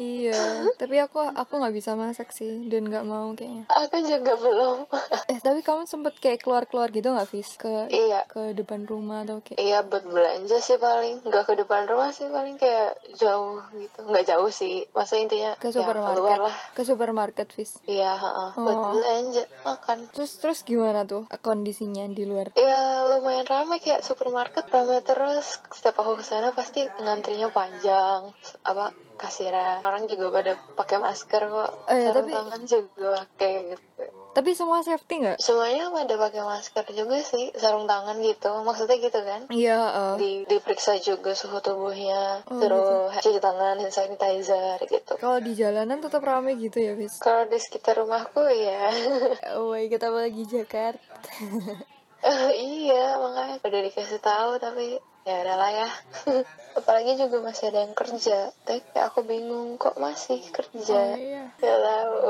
Iya 0.00 0.40
tapi 0.80 0.96
aku 0.96 1.20
aku 1.20 1.52
nggak 1.60 1.74
bisa 1.76 1.92
masak 1.94 2.32
sih 2.32 2.68
dan 2.72 2.88
nggak 2.88 3.04
mau 3.04 3.32
kayaknya. 3.36 3.68
Aku 3.68 3.96
juga 4.04 4.34
belum. 4.36 4.88
Eh 5.30 5.38
tapi 5.38 5.62
kamu 5.62 5.86
sempet 5.86 6.18
kayak 6.18 6.42
keluar-keluar 6.42 6.90
gitu 6.90 7.14
nggak 7.14 7.28
Fis? 7.30 7.54
Ke 7.54 7.86
iya. 7.86 8.26
ke 8.26 8.50
depan 8.50 8.82
rumah 8.82 9.22
atau 9.22 9.38
kayak? 9.38 9.62
Iya 9.62 9.86
buat 9.86 10.02
belanja 10.02 10.58
sih 10.58 10.74
paling. 10.74 11.22
Nggak 11.22 11.44
ke 11.46 11.54
depan 11.60 11.86
rumah 11.86 12.10
sih 12.10 12.26
paling 12.26 12.58
kayak 12.58 12.98
jauh 13.14 13.62
gitu. 13.78 13.98
Nggak 14.10 14.24
jauh 14.26 14.50
sih. 14.50 14.90
Masa 14.90 15.22
intinya 15.22 15.54
ke 15.60 15.70
ya, 15.70 15.78
keluar 15.78 15.94
supermarket 15.94 16.38
lah. 16.42 16.56
Ke 16.74 16.82
supermarket 16.82 17.48
Fis. 17.54 17.78
Iya 17.86 18.18
buat 18.58 18.78
Oh. 18.80 18.90
belanja 18.96 19.44
makan. 19.62 19.98
Terus 20.10 20.32
terus 20.42 20.58
gimana 20.66 21.06
tuh 21.06 21.30
kondisinya 21.44 22.10
di 22.10 22.26
luar 22.26 22.50
Ya 22.70 22.82
lumayan 23.10 23.46
ramai 23.50 23.82
kayak 23.82 24.06
supermarket 24.06 24.62
ramai 24.70 25.02
terus. 25.02 25.58
Setiap 25.74 25.98
aku 25.98 26.22
ke 26.22 26.24
sana 26.24 26.54
pasti 26.54 26.86
ngantrinya 26.86 27.50
panjang. 27.50 28.30
Apa 28.62 28.94
kasiran 29.18 29.82
orang 29.82 30.06
juga 30.06 30.30
pada 30.30 30.52
pakai 30.78 30.96
masker 30.96 31.42
kok. 31.44 31.70
Oh, 31.84 31.92
iya, 31.92 32.08
sarung 32.08 32.30
tapi- 32.30 32.34
tangan 32.38 32.62
juga 32.64 33.06
pakai 33.20 33.52
gitu. 33.74 34.02
tapi 34.30 34.54
semua 34.54 34.78
safety 34.80 35.26
nggak? 35.26 35.42
Semuanya 35.42 35.90
pada 35.90 36.14
pakai 36.14 36.40
masker 36.40 36.86
juga 36.94 37.18
sih 37.18 37.50
sarung 37.58 37.90
tangan 37.90 38.14
gitu. 38.22 38.48
Maksudnya 38.62 38.96
gitu 39.02 39.20
kan? 39.20 39.40
Iya 39.50 39.78
eh. 39.90 40.14
di 40.16 40.30
diperiksa 40.46 41.02
juga 41.02 41.34
suhu 41.34 41.58
tubuhnya 41.58 42.46
Oh, 42.46 42.62
terus 42.62 43.10
cuci 43.18 43.42
tangan 43.42 43.82
hand 43.82 43.90
sanitizer 43.90 44.78
gitu. 44.86 45.18
Kalau 45.18 45.42
di 45.42 45.58
jalanan 45.58 45.98
tetap 45.98 46.22
ramai 46.22 46.54
gitu 46.56 46.78
ya 46.78 46.94
Fis? 46.94 47.18
Kalau 47.18 47.50
di 47.50 47.58
sekitar 47.58 47.98
rumahku 47.98 48.46
ya 48.46 48.88
oh 49.58 49.74
my 49.74 49.84
god 49.90 50.06
apalagi 50.06 50.46
Jakarta 50.46 51.02
Eh, 52.20 52.50
iya 52.52 53.16
makanya 53.16 53.56
udah 53.64 53.80
dikasih 53.88 54.20
tahu 54.20 54.60
tapi 54.60 55.00
ya 55.24 55.34
udahlah 55.40 55.70
ya 55.72 55.88
apalagi 56.78 57.16
juga 57.16 57.40
masih 57.44 57.72
ada 57.72 57.84
yang 57.84 57.96
kerja 57.96 58.52
tapi 58.64 58.80
kayak 58.92 59.12
aku 59.12 59.20
bingung 59.24 59.80
kok 59.80 59.96
masih 59.96 60.40
oh, 60.40 60.52
kerja 60.52 61.16
iya. 61.16 61.44
ya 61.60 61.72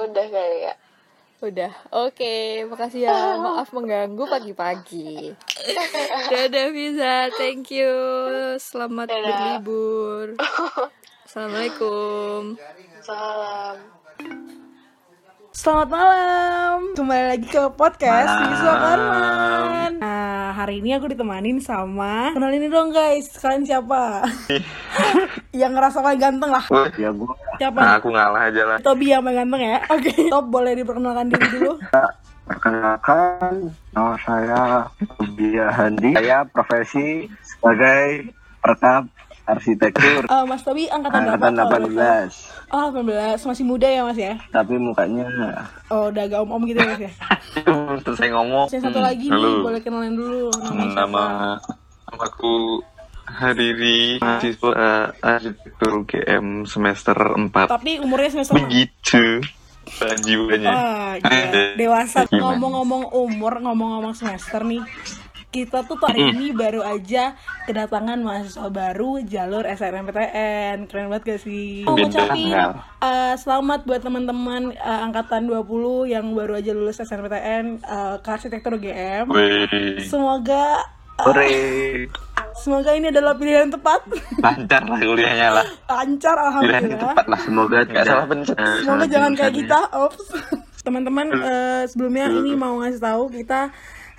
udah 0.06 0.26
kali 0.30 0.60
ya 0.70 0.74
Udah, 1.40 1.72
oke, 1.96 2.68
makasih 2.68 3.08
ya. 3.08 3.16
Maaf 3.40 3.72
mengganggu 3.72 4.28
pagi-pagi. 4.28 5.32
Dadah 6.28 6.68
Visa, 6.68 7.32
thank 7.32 7.72
you. 7.72 7.88
Selamat 8.60 9.08
Dadah. 9.08 9.24
berlibur. 9.24 10.36
Assalamualaikum. 11.24 12.60
salam 13.00 13.99
Selamat 15.50 15.90
malam, 15.90 16.94
kembali 16.94 17.24
lagi 17.26 17.46
ke 17.50 17.58
podcast 17.74 18.30
Siswa 18.30 18.74
Karman. 18.78 19.98
Nah, 19.98 20.54
hari 20.54 20.78
ini 20.78 20.94
aku 20.94 21.10
ditemanin 21.10 21.58
sama 21.58 22.30
kenalin 22.30 22.62
ini 22.62 22.70
dong 22.70 22.94
guys, 22.94 23.26
kalian 23.34 23.66
siapa? 23.66 24.22
yang 25.60 25.74
ngerasa 25.74 26.06
paling 26.06 26.22
ganteng 26.22 26.54
lah. 26.54 26.62
ya 26.94 27.10
gua 27.10 27.34
Siapa? 27.58 27.78
nah, 27.82 27.98
aku 27.98 28.08
ngalah 28.14 28.46
aja 28.46 28.62
lah 28.62 28.78
Tobi 28.78 29.10
yang 29.10 29.26
paling 29.26 29.42
ganteng 29.42 29.62
ya. 29.66 29.78
Oke, 29.90 30.10
Tob 30.30 30.46
boleh 30.54 30.72
diperkenalkan 30.78 31.26
diri 31.34 31.46
dulu. 31.58 31.72
perkenalkan 32.50 33.74
nama 33.90 34.14
saya 34.22 34.62
Bia 35.34 35.66
Handi 35.74 36.14
saya 36.14 36.46
profesi 36.46 37.26
sebagai 37.42 38.30
perekam 38.62 39.10
arsitektur 39.42 40.22
Eh, 40.22 40.44
Mas 40.44 40.60
Tobi 40.60 40.86
angkatan 40.86 41.20
berapa? 41.22 41.34
angkatan 41.34 41.52
boleh 41.54 41.90
tahu? 41.90 41.90
18 41.90 42.70
Oh, 42.70 42.86
18, 42.88 43.42
masih 43.44 43.64
muda 43.64 43.84
ya 43.84 44.02
Mas 44.02 44.14
ya? 44.14 44.34
tapi 44.48 44.74
mukanya 44.74 45.26
Oh, 45.88 46.06
udah 46.06 46.22
agak 46.22 46.40
om-om 46.40 46.62
gitu 46.64 46.78
ya 46.78 46.88
Mas 46.88 47.02
ya. 47.02 47.12
selesai 48.02 48.28
ngomong 48.30 48.66
Yang 48.68 48.82
satu 48.84 49.00
lagi 49.00 49.26
nih, 49.26 49.54
boleh 49.58 49.80
kenalin 49.80 50.14
dulu. 50.14 50.54
Siapa? 50.54 50.84
nama 50.96 51.24
namaku 52.06 52.78
Hariri 53.22 54.18
mahasiswa 54.18 54.70
arsitektur 55.16 55.90
UGM 56.00 56.46
semester 56.64 57.14
4 57.14 57.54
Tapi 57.68 57.98
umurnya 57.98 58.30
semester 58.32 58.54
berapa? 58.54 58.66
begitu 58.66 59.22
jiwanya 60.20 60.70
gila. 61.18 61.70
Dewasa 61.80 62.22
ngomong-ngomong 62.28 63.10
umur, 63.10 63.58
ngomong-ngomong 63.58 64.14
semester 64.14 64.62
nih. 64.62 64.82
Kita 65.50 65.82
tuh 65.82 65.98
hari 65.98 66.30
ini 66.30 66.54
baru 66.54 66.78
aja 66.80 67.34
kedatangan 67.66 68.22
mahasiswa 68.22 68.70
baru 68.70 69.18
jalur 69.26 69.66
SNMPTN. 69.66 70.86
Keren 70.86 71.10
banget 71.10 71.22
gak 71.26 71.40
sih? 71.42 71.82
Mau 71.82 71.98
ngucapin 71.98 72.54
eh, 73.02 73.34
selamat 73.34 73.82
buat 73.82 73.98
teman-teman 73.98 74.70
eh, 74.70 75.00
angkatan 75.02 75.50
20 75.50 75.66
yang 76.06 76.30
baru 76.30 76.54
aja 76.54 76.70
lulus 76.70 77.02
SNMPTN 77.02 77.82
eh, 77.82 78.14
ke 78.22 78.28
arsitektur 78.30 78.78
UGM. 78.78 79.26
Wih, 79.26 80.06
Semoga 80.06 80.86
sore 81.18 81.50
semoga 82.56 82.94
ini 82.94 83.10
adalah 83.10 83.34
pilihan 83.34 83.66
yang 83.66 83.74
tepat. 83.74 84.00
lancar 84.38 84.82
lah 84.84 84.98
kuliahnya 84.98 85.48
lah 85.50 85.66
Lancar 85.90 86.36
pilihan 86.36 86.46
alhamdulillah. 86.46 87.00
tepat 87.10 87.26
lah 87.26 87.40
semoga 87.40 87.78
nggak 87.82 88.04
salah 88.06 88.24
pencet 88.24 88.56
Semoga 88.80 89.04
jangan 89.04 89.32
kayak 89.34 89.54
kita, 89.58 89.78
ops. 89.90 90.24
Teman-teman, 90.86 91.26
eh, 91.34 91.82
sebelumnya 91.84 92.30
ini 92.30 92.54
mau 92.54 92.80
ngasih 92.80 93.02
tahu 93.02 93.28
kita 93.28 93.68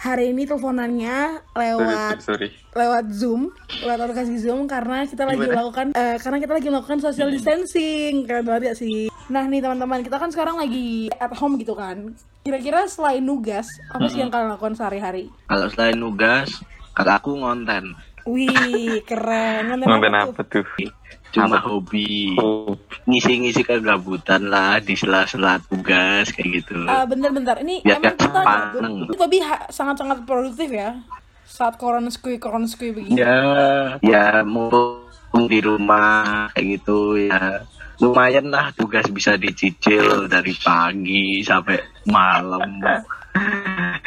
hari 0.02 0.34
ini 0.34 0.50
teleponannya 0.50 1.46
lewat 1.54 2.26
sorry 2.26 2.50
lewat 2.74 3.06
Zoom, 3.14 3.54
lewat 3.86 4.00
aplikasi 4.10 4.42
Zoom 4.42 4.66
karena 4.66 5.06
kita 5.06 5.28
lagi 5.28 5.44
melakukan 5.44 5.94
eh, 5.94 6.18
karena 6.18 6.38
kita 6.40 6.54
lagi 6.56 6.68
melakukan 6.72 7.00
social 7.04 7.30
distancing. 7.30 8.24
Keren 8.24 8.48
banget 8.48 8.72
ya 8.72 8.74
sih. 8.74 9.12
Nah, 9.28 9.44
nih 9.44 9.60
teman-teman, 9.60 10.00
kita 10.02 10.18
kan 10.18 10.32
sekarang 10.32 10.56
lagi 10.56 11.12
at 11.20 11.36
home 11.36 11.60
gitu 11.60 11.76
kan. 11.76 12.16
Kira-kira 12.48 12.88
selain 12.88 13.22
nugas, 13.22 13.68
apa 13.92 14.08
sih 14.08 14.24
yang 14.24 14.32
kalian 14.32 14.56
lakukan 14.56 14.76
sehari-hari? 14.80 15.28
Kalau 15.52 15.68
selain 15.68 16.00
nugas, 16.00 16.64
kata 16.96 17.20
aku 17.20 17.38
ngonten. 17.38 17.92
Wih, 18.24 19.04
keren. 19.04 19.76
Nonton 19.84 20.16
apa 20.16 20.32
apa 20.32 20.42
tuh? 20.48 20.64
tuh 20.64 20.90
Cuma 21.32 21.58
Apa? 21.58 21.64
hobi. 21.66 22.36
oh 22.36 22.76
Ngisi-ngisi 23.08 23.64
kegabutan 23.64 24.52
lah 24.52 24.78
di 24.78 24.94
sela-sela 24.94 25.64
tugas 25.64 26.28
kayak 26.30 26.62
gitu. 26.62 26.84
Ah, 26.86 27.08
bentar-bentar. 27.08 27.60
Ini 27.60 27.82
Ya, 27.82 27.96
emang 27.98 28.16
kita. 28.16 28.42
Tapi 29.16 29.38
ha- 29.40 29.68
sangat-sangat 29.68 30.28
produktif 30.28 30.70
ya. 30.70 31.00
Saat 31.48 31.76
corona 31.76 32.08
skui 32.08 32.36
corona 32.36 32.68
skui 32.68 32.92
begini. 32.92 33.16
Ya, 33.18 33.40
ya 34.00 34.44
mumpung 34.44 35.48
di 35.48 35.60
rumah 35.60 36.52
kayak 36.52 36.80
gitu 36.80 37.16
ya. 37.18 37.64
Lumayan 37.98 38.50
lah 38.50 38.74
tugas 38.74 39.06
bisa 39.08 39.38
dicicil 39.38 40.26
dari 40.26 40.58
pagi 40.58 41.44
sampai 41.44 41.78
malam. 42.04 42.82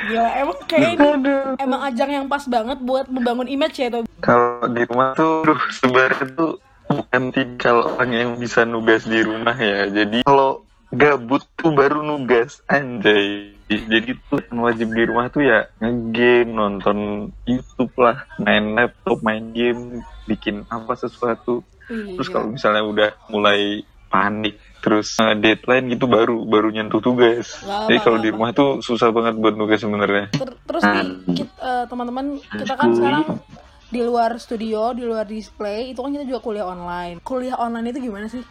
Gila, 0.04 0.28
emang 0.36 0.58
kayak 0.66 0.90
ini 0.94 1.08
emang 1.56 1.80
ajang 1.88 2.10
yang 2.12 2.26
pas 2.26 2.44
banget 2.44 2.76
buat 2.80 3.08
membangun 3.08 3.48
image 3.48 3.78
ya 3.78 3.88
tuh. 3.88 4.04
kalau 4.20 4.68
di 4.68 4.84
rumah 4.84 5.12
tuh 5.14 5.44
duh, 5.44 5.60
sebenarnya 5.70 6.24
tuh 6.34 6.60
bukan 6.84 7.22
tipikal 7.32 7.76
orang 7.96 8.10
yang 8.12 8.30
bisa 8.36 8.62
nugas 8.68 9.08
di 9.08 9.20
rumah 9.24 9.56
ya 9.56 9.88
jadi 9.88 10.20
kalau 10.24 10.64
gabut 10.94 11.42
tuh 11.58 11.74
baru 11.74 12.06
nugas 12.06 12.62
anjay. 12.70 13.50
Jadi 13.66 14.14
tuh 14.30 14.38
yang 14.52 14.62
wajib 14.62 14.88
di 14.94 15.02
rumah 15.08 15.26
tuh 15.32 15.42
ya 15.42 15.66
ngegame 15.82 16.52
nonton 16.54 16.98
YouTube 17.48 17.90
lah 17.98 18.22
main 18.38 18.76
laptop 18.76 19.18
main 19.24 19.50
game 19.50 20.04
bikin 20.30 20.62
apa 20.70 20.94
sesuatu. 20.94 21.66
Terus 21.90 22.28
kalau 22.30 22.54
misalnya 22.54 22.86
udah 22.86 23.10
mulai 23.28 23.82
panik 24.08 24.60
terus 24.78 25.18
eh, 25.18 25.34
deadline 25.34 25.90
gitu 25.96 26.06
baru 26.06 26.44
baru 26.46 26.70
nyentuh 26.70 27.00
tugas. 27.02 27.64
Nggak 27.64 27.80
jadi 27.90 27.98
kalau 28.04 28.18
di 28.20 28.28
rumah 28.30 28.50
tuh 28.54 28.70
susah 28.84 29.10
banget 29.10 29.34
buat 29.40 29.56
nugas 29.58 29.80
sebenarnya. 29.82 30.30
Ter- 30.30 30.60
terus 30.68 30.82
nih 30.86 31.06
kit- 31.34 31.58
eh, 31.58 31.84
teman-teman 31.90 32.26
kita 32.38 32.74
kan 32.76 32.88
sekarang 32.94 33.26
di 33.90 34.00
luar 34.00 34.36
studio, 34.40 34.92
di 34.96 35.04
luar 35.04 35.24
display, 35.28 35.92
itu 35.92 36.00
kan 36.00 36.10
kita 36.12 36.24
juga 36.24 36.40
kuliah 36.40 36.66
online. 36.66 37.20
Kuliah 37.20 37.56
online 37.58 37.92
itu 37.92 38.00
gimana 38.10 38.26
sih? 38.26 38.42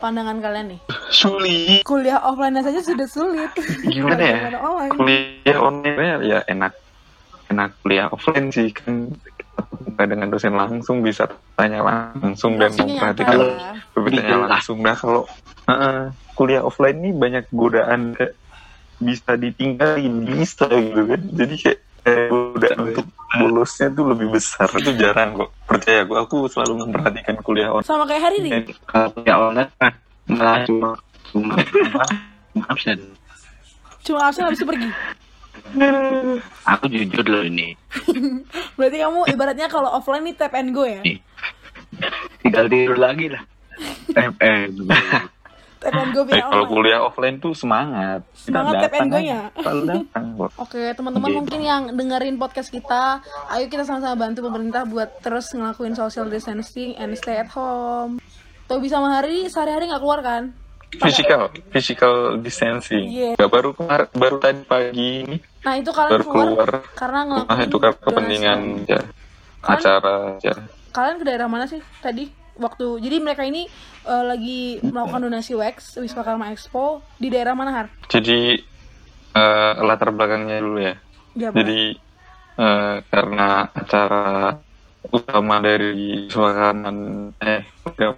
Pandangan 0.00 0.40
kalian 0.40 0.76
nih. 0.76 0.80
sulit 1.12 1.84
Kuliah 1.84 2.20
offline 2.24 2.56
saja 2.64 2.80
sudah 2.80 3.08
sulit. 3.08 3.52
gimana 3.94 4.20
ya 4.20 4.36
online? 4.60 4.92
kuliah 4.96 5.58
online 5.60 6.20
ya 6.24 6.38
enak 6.48 6.72
enak 7.52 7.70
kuliah 7.84 8.08
offline 8.08 8.48
sih 8.50 8.72
kan 8.72 9.12
kita 9.86 10.02
dengan 10.08 10.28
dosen 10.32 10.52
langsung 10.56 11.00
bisa 11.00 11.28
tanya 11.56 11.80
langsung 11.84 12.60
dan 12.60 12.72
memperhatikan 12.76 13.36
ya. 13.36 13.72
tanya 13.96 14.20
Jelas. 14.36 14.48
langsung 14.50 14.78
nah 14.84 14.96
kalau 14.96 15.24
Heeh, 15.66 16.14
kuliah 16.38 16.62
offline 16.62 17.00
ini 17.02 17.10
banyak 17.10 17.44
godaan 17.50 18.14
kayak 18.14 18.38
bisa 19.02 19.34
ditinggalin 19.36 20.24
bisa 20.24 20.68
gitu 20.70 21.02
kan 21.10 21.20
jadi 21.32 21.54
kayak 21.58 21.78
godaan 22.30 22.78
untuk 22.92 23.06
bolusnya 23.36 23.88
tuh 23.90 24.04
lebih 24.14 24.28
besar 24.30 24.70
itu 24.78 24.94
jarang 24.94 25.34
kok 25.34 25.50
percaya 25.66 26.06
gue 26.06 26.18
aku 26.18 26.46
selalu 26.46 26.86
memperhatikan 26.86 27.36
kuliah 27.42 27.74
online 27.74 27.88
Sama 27.88 28.04
kayak 28.06 28.22
hari 28.22 28.38
nih. 28.46 28.50
Kalau 28.86 29.08
kuliah 29.12 29.36
online 29.36 29.70
malah 30.30 30.62
cuma 30.66 30.90
cuma 31.30 31.54
absen. 32.70 32.98
Cuma 34.06 34.18
absen 34.30 34.46
habis 34.46 34.62
itu 34.62 34.66
pergi. 34.66 34.90
Aku 36.62 36.84
jujur 36.86 37.26
loh 37.26 37.42
ini. 37.42 37.74
Berarti 38.78 38.96
kamu 39.02 39.20
ibaratnya 39.34 39.66
kalau 39.66 39.90
offline 39.90 40.30
nih 40.30 40.34
tap 40.38 40.54
and 40.54 40.70
go 40.70 40.86
ya. 40.86 41.02
Tinggal 42.40 42.70
tidur 42.70 42.98
lagi 42.98 43.26
lah. 43.34 43.42
Eh, 44.16 44.30
eh, 44.40 44.70
Tap 45.76 45.92
and 45.92 46.10
go 46.10 46.24
Eh, 46.24 46.40
kalau 46.40 46.64
kuliah 46.66 47.00
offline 47.00 47.36
tuh 47.36 47.52
semangat 47.52 48.24
Kita 48.32 48.48
Semangat 48.48 48.88
tap 48.88 48.94
and 48.96 49.10
datang 49.84 50.24
kok 50.34 50.50
Oke, 50.64 50.82
teman-teman 50.92 51.30
mungkin 51.36 51.60
yang 51.60 51.82
dengerin 51.92 52.36
podcast 52.36 52.68
kita, 52.68 53.20
ayo 53.52 53.68
kita 53.68 53.84
sama-sama 53.84 54.16
bantu 54.18 54.40
pemerintah 54.42 54.82
buat 54.82 55.20
terus 55.20 55.52
ngelakuin 55.52 55.92
social 55.92 56.26
distancing 56.26 56.96
and 56.96 57.12
stay 57.14 57.36
at 57.36 57.52
home. 57.52 58.16
Tuh 58.64 58.80
bisa 58.80 58.96
hari 58.98 59.46
sehari-hari 59.46 59.88
nggak 59.88 60.00
keluar 60.00 60.20
kan? 60.20 60.44
physical 60.96 61.50
physical 61.68 62.14
distancing 62.38 63.04
Iya. 63.04 63.30
Nggak 63.36 63.50
baru 63.50 63.70
kemar 63.74 64.00
baru 64.12 64.36
tadi 64.38 64.62
pagi 64.62 65.10
ini 65.20 65.36
Nah 65.60 65.74
itu 65.76 65.90
kalian 65.90 66.12
baru 66.14 66.24
keluar, 66.24 66.46
keluar 66.46 66.70
karena 66.94 67.20
ngelakuin 67.26 67.58
itu 67.60 67.76
donasi. 67.76 68.00
kepentingan 68.00 68.58
ya, 68.86 69.00
Kan- 69.60 69.76
acara 69.76 70.16
ya 70.40 70.54
Kalian 70.94 71.16
ke 71.20 71.24
daerah 71.26 71.46
mana 71.46 71.66
sih 71.68 71.82
tadi? 72.00 72.24
Waktu 72.56 73.04
jadi 73.04 73.20
mereka 73.20 73.44
ini 73.44 73.68
eh, 74.08 74.24
lagi 74.24 74.80
melakukan 74.80 75.28
donasi 75.28 75.52
wax 75.52 76.00
Wisma 76.00 76.24
Karma 76.24 76.52
Expo 76.52 77.04
di 77.20 77.28
daerah 77.28 77.52
mana 77.52 77.72
Har? 77.72 77.86
jadi 78.08 78.56
eh, 79.36 79.72
latar 79.84 80.10
belakangnya 80.12 80.56
dulu 80.60 80.78
ya 80.80 80.94
Jabar. 81.36 81.56
jadi 81.60 81.80
eh, 82.56 82.96
karena 83.12 83.48
acara 83.76 84.56
utama 85.12 85.62
dari 85.62 86.26
Sukarman 86.26 87.30
eh 87.38 87.62
program 87.84 88.16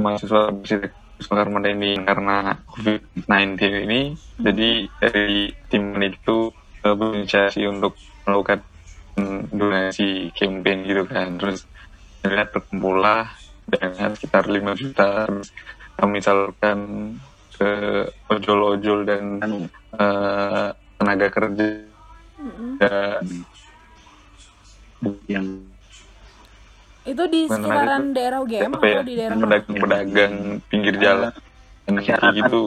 mahasiswa 0.00 0.50
arsitek 0.50 0.92
Sukarman 1.16 1.64
ini 1.70 1.96
karena 2.04 2.56
COVID-19 2.76 3.56
ini 3.88 4.00
jadi 4.40 4.70
dari 5.00 5.52
tim 5.68 5.96
itu 6.00 6.50
eh, 6.84 6.94
berinisiasi 6.96 7.62
untuk 7.68 7.94
melakukan 8.26 8.60
donasi 9.48 10.28
campaign 10.36 10.84
gitu 10.84 11.08
kan 11.08 11.40
terus 11.40 11.64
akhirnya 12.20 12.46
terkumpullah 12.52 13.24
dengan 13.66 14.14
sekitar 14.14 14.46
5 14.46 14.72
juta. 14.78 15.26
Kami 15.96 16.18
salurkan 16.20 16.78
ke 17.56 17.70
ojol-ojol 18.28 19.08
dan 19.08 19.24
eh, 19.96 20.68
tenaga 21.00 21.28
kerja. 21.32 21.68
Ya, 22.76 23.18
yang 25.26 25.46
Itu 27.06 27.24
di 27.30 27.46
sekitaran 27.48 28.10
itu? 28.10 28.14
daerah 28.18 28.38
UGM 28.42 28.70
apa 28.76 28.86
ya? 28.86 28.94
atau 29.00 29.06
di 29.06 29.14
daerah 29.14 29.36
mana? 29.38 29.44
pedagang-pedagang 29.46 30.34
pinggir 30.68 30.94
jalan. 31.00 31.32
Yang 31.86 31.96
kayak 32.02 32.22
gitu. 32.34 32.60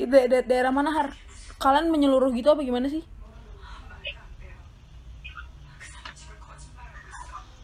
Da- 0.00 0.46
daerah 0.46 0.72
mana 0.72 0.90
Har? 0.94 1.08
Kalian 1.60 1.92
menyeluruh 1.92 2.32
gitu 2.32 2.48
apa 2.48 2.64
gimana 2.64 2.88
sih? 2.88 3.04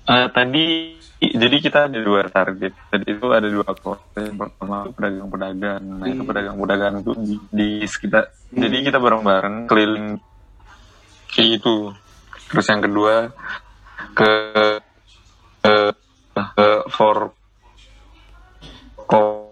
Eh, 0.06 0.26
tadi 0.30 0.94
jadi 1.18 1.56
kita 1.58 1.90
ada 1.90 1.98
dua 1.98 2.30
target. 2.30 2.72
Tadi 2.86 3.06
itu 3.08 3.26
ada 3.28 3.48
dua 3.50 3.66
kota 3.66 4.22
yang 4.22 4.38
pertama 4.38 4.86
pedagang-pedagang. 4.86 5.82
Nah 5.82 6.06
itu 6.06 6.22
pedagang-pedagang 6.22 6.94
itu 7.02 7.10
di, 7.18 7.34
di 7.50 7.68
sekitar 7.82 8.30
jadi 8.48 8.86
kita 8.86 8.98
bareng-bareng 8.98 9.66
keliling 9.66 10.22
kayak 11.26 11.58
itu. 11.58 11.90
Terus 12.46 12.66
yang 12.70 12.78
kedua 12.78 13.34
ke 14.14 14.30
ke, 15.58 15.74
ke 16.54 16.68
for 16.86 17.34
kom 19.10 19.50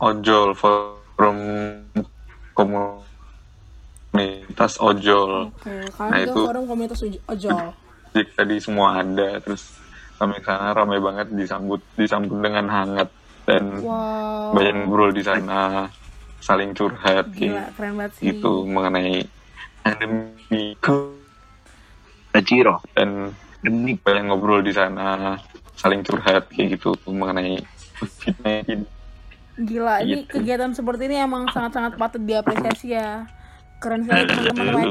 ojol 0.00 0.56
forum 0.56 1.38
komunitas 2.56 3.12
ojol. 4.80 5.52
Kalian 5.60 6.08
Nah, 6.08 6.18
itu- 6.18 6.46
forum 6.48 6.64
komunitas 6.64 7.04
ojol. 7.28 7.76
Jadi 8.12 8.28
tadi 8.30 8.56
semua 8.56 9.00
ada 9.00 9.40
terus 9.40 9.72
kami 10.16 10.36
ke 10.36 10.44
sana 10.44 10.70
ramai 10.70 10.98
banget 10.98 11.32
disambut 11.32 11.80
disambut 11.92 12.38
dengan 12.38 12.68
hangat 12.68 13.08
dan 13.42 13.82
Wow. 13.82 14.54
banyak 14.54 14.74
ngobrol 14.78 15.10
di 15.10 15.20
sana 15.20 15.90
saling 16.38 16.70
curhat 16.72 17.26
Gila, 17.32 17.66
kayak 17.66 17.74
keren 17.74 17.92
banget 17.96 18.12
sih. 18.14 18.24
gitu 18.30 18.62
mengenai 18.64 19.26
pandemi 19.80 20.78
Tajiro. 22.30 22.80
dan 22.92 23.30
Demi 23.58 23.94
banyak 23.94 24.24
ngobrol 24.26 24.58
di 24.58 24.70
sana 24.70 25.38
saling 25.72 26.02
curhat 26.02 26.50
kayak 26.50 26.76
gitu 26.76 26.94
mengenai 27.06 27.62
COVID-19 27.96 28.82
Gila, 29.54 30.02
ini 30.02 30.22
Gitu. 30.22 30.34
kegiatan 30.34 30.72
seperti 30.72 31.06
ini 31.06 31.20
emang 31.20 31.46
sangat-sangat 31.46 31.94
patut 31.94 32.18
diapresiasi 32.20 32.90
ya. 32.90 33.26
Keren 33.78 34.02
sekali 34.02 34.24
teman-teman 34.24 34.86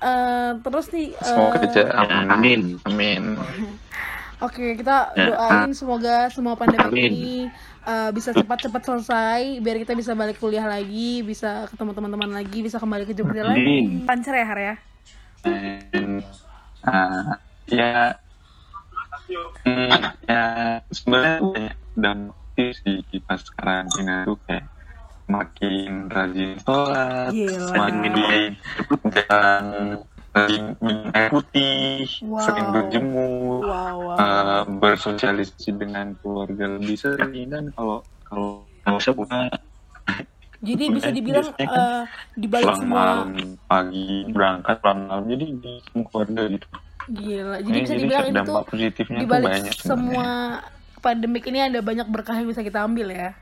Eh, 0.00 0.50
terus 0.64 0.86
nih, 0.96 1.12
eh, 1.12 1.24
Semoga 1.28 1.60
aja 1.60 1.82
aman. 1.92 2.26
Amin. 2.32 2.60
Amin. 2.88 3.36
oke 4.46 4.80
kita 4.80 5.12
Ya, 5.12 5.36
doain 5.36 5.76
semoga 5.76 6.32
semua 6.32 6.56
pandemi 6.56 6.80
Amin. 6.80 7.12
ini 7.12 7.36
eh, 7.84 8.10
bisa 8.16 8.32
cepat-cepat 8.32 8.80
selesai, 8.80 9.60
biar 9.60 9.76
kita 9.84 9.92
bisa 9.92 10.16
balik 10.16 10.40
kuliah 10.40 10.64
lagi, 10.64 11.20
bisa 11.20 11.68
ketemu 11.68 11.92
teman-teman 11.92 12.32
lagi, 12.32 12.64
bisa 12.64 12.80
kembali 12.80 13.04
ke 13.04 13.12
Jogja 13.12 13.44
lagi. 13.44 14.00
Lancar 14.08 14.34
ya 14.40 14.46
Har 14.48 14.60
ya. 14.60 14.74
Dan 15.40 16.20
uh, 16.84 17.32
ya 17.68 17.92
hmm, 19.64 20.00
ya 20.28 20.44
sebenarnya 20.92 21.72
dampak 21.96 22.76
sih 22.84 23.20
pas 23.24 23.40
karantina 23.56 24.28
tuh 24.28 24.36
kayak 24.44 24.68
makin 25.30 26.10
rajin 26.10 26.58
sholat, 26.66 27.30
makin 27.78 28.12
jangan 29.14 29.64
sering 30.30 30.66
minum 30.78 31.10
air 31.14 31.30
putih, 31.30 32.06
Wow. 32.22 32.38
sering 32.42 32.66
berjemur, 32.70 33.62
Wow, 33.66 33.96
wow. 34.14 34.16
uh, 34.18 34.62
bersosialisasi 34.78 35.74
dengan 35.74 36.14
keluarga 36.22 36.66
lebih 36.78 36.94
sering 36.98 37.50
dan 37.50 37.70
kalau 37.74 38.02
kalau 38.26 38.62
kalau 38.82 38.98
semua 38.98 39.50
Jadi 40.60 40.92
bisa 40.92 41.08
dibilang 41.08 41.56
kan 41.56 41.72
eh, 41.72 42.02
di 42.36 42.44
balik 42.44 42.76
semua 42.76 43.24
malam 43.24 43.56
pagi 43.64 44.28
berangkat 44.28 44.76
pulang 44.84 45.08
malam 45.08 45.24
jadi 45.24 45.44
di 45.56 45.72
semua 45.88 46.04
keluarga 46.12 46.42
gitu 46.52 46.66
gila. 47.08 47.56
Jadi 47.64 47.72
Ini 47.72 47.78
bisa 47.80 47.94
jadi 47.96 48.02
dibilang 48.04 48.44
tuh 48.44 48.54
positifnya 48.68 49.18
di 49.18 49.26
balik 49.26 49.48
sebenarnya. 49.48 49.72
semua 49.80 50.28
pandemik 51.00 51.44
ini 51.48 51.58
ada 51.64 51.80
banyak 51.80 52.06
berkah 52.12 52.36
yang 52.36 52.48
bisa 52.52 52.60
kita 52.60 52.84
ambil 52.84 53.08
ya. 53.08 53.32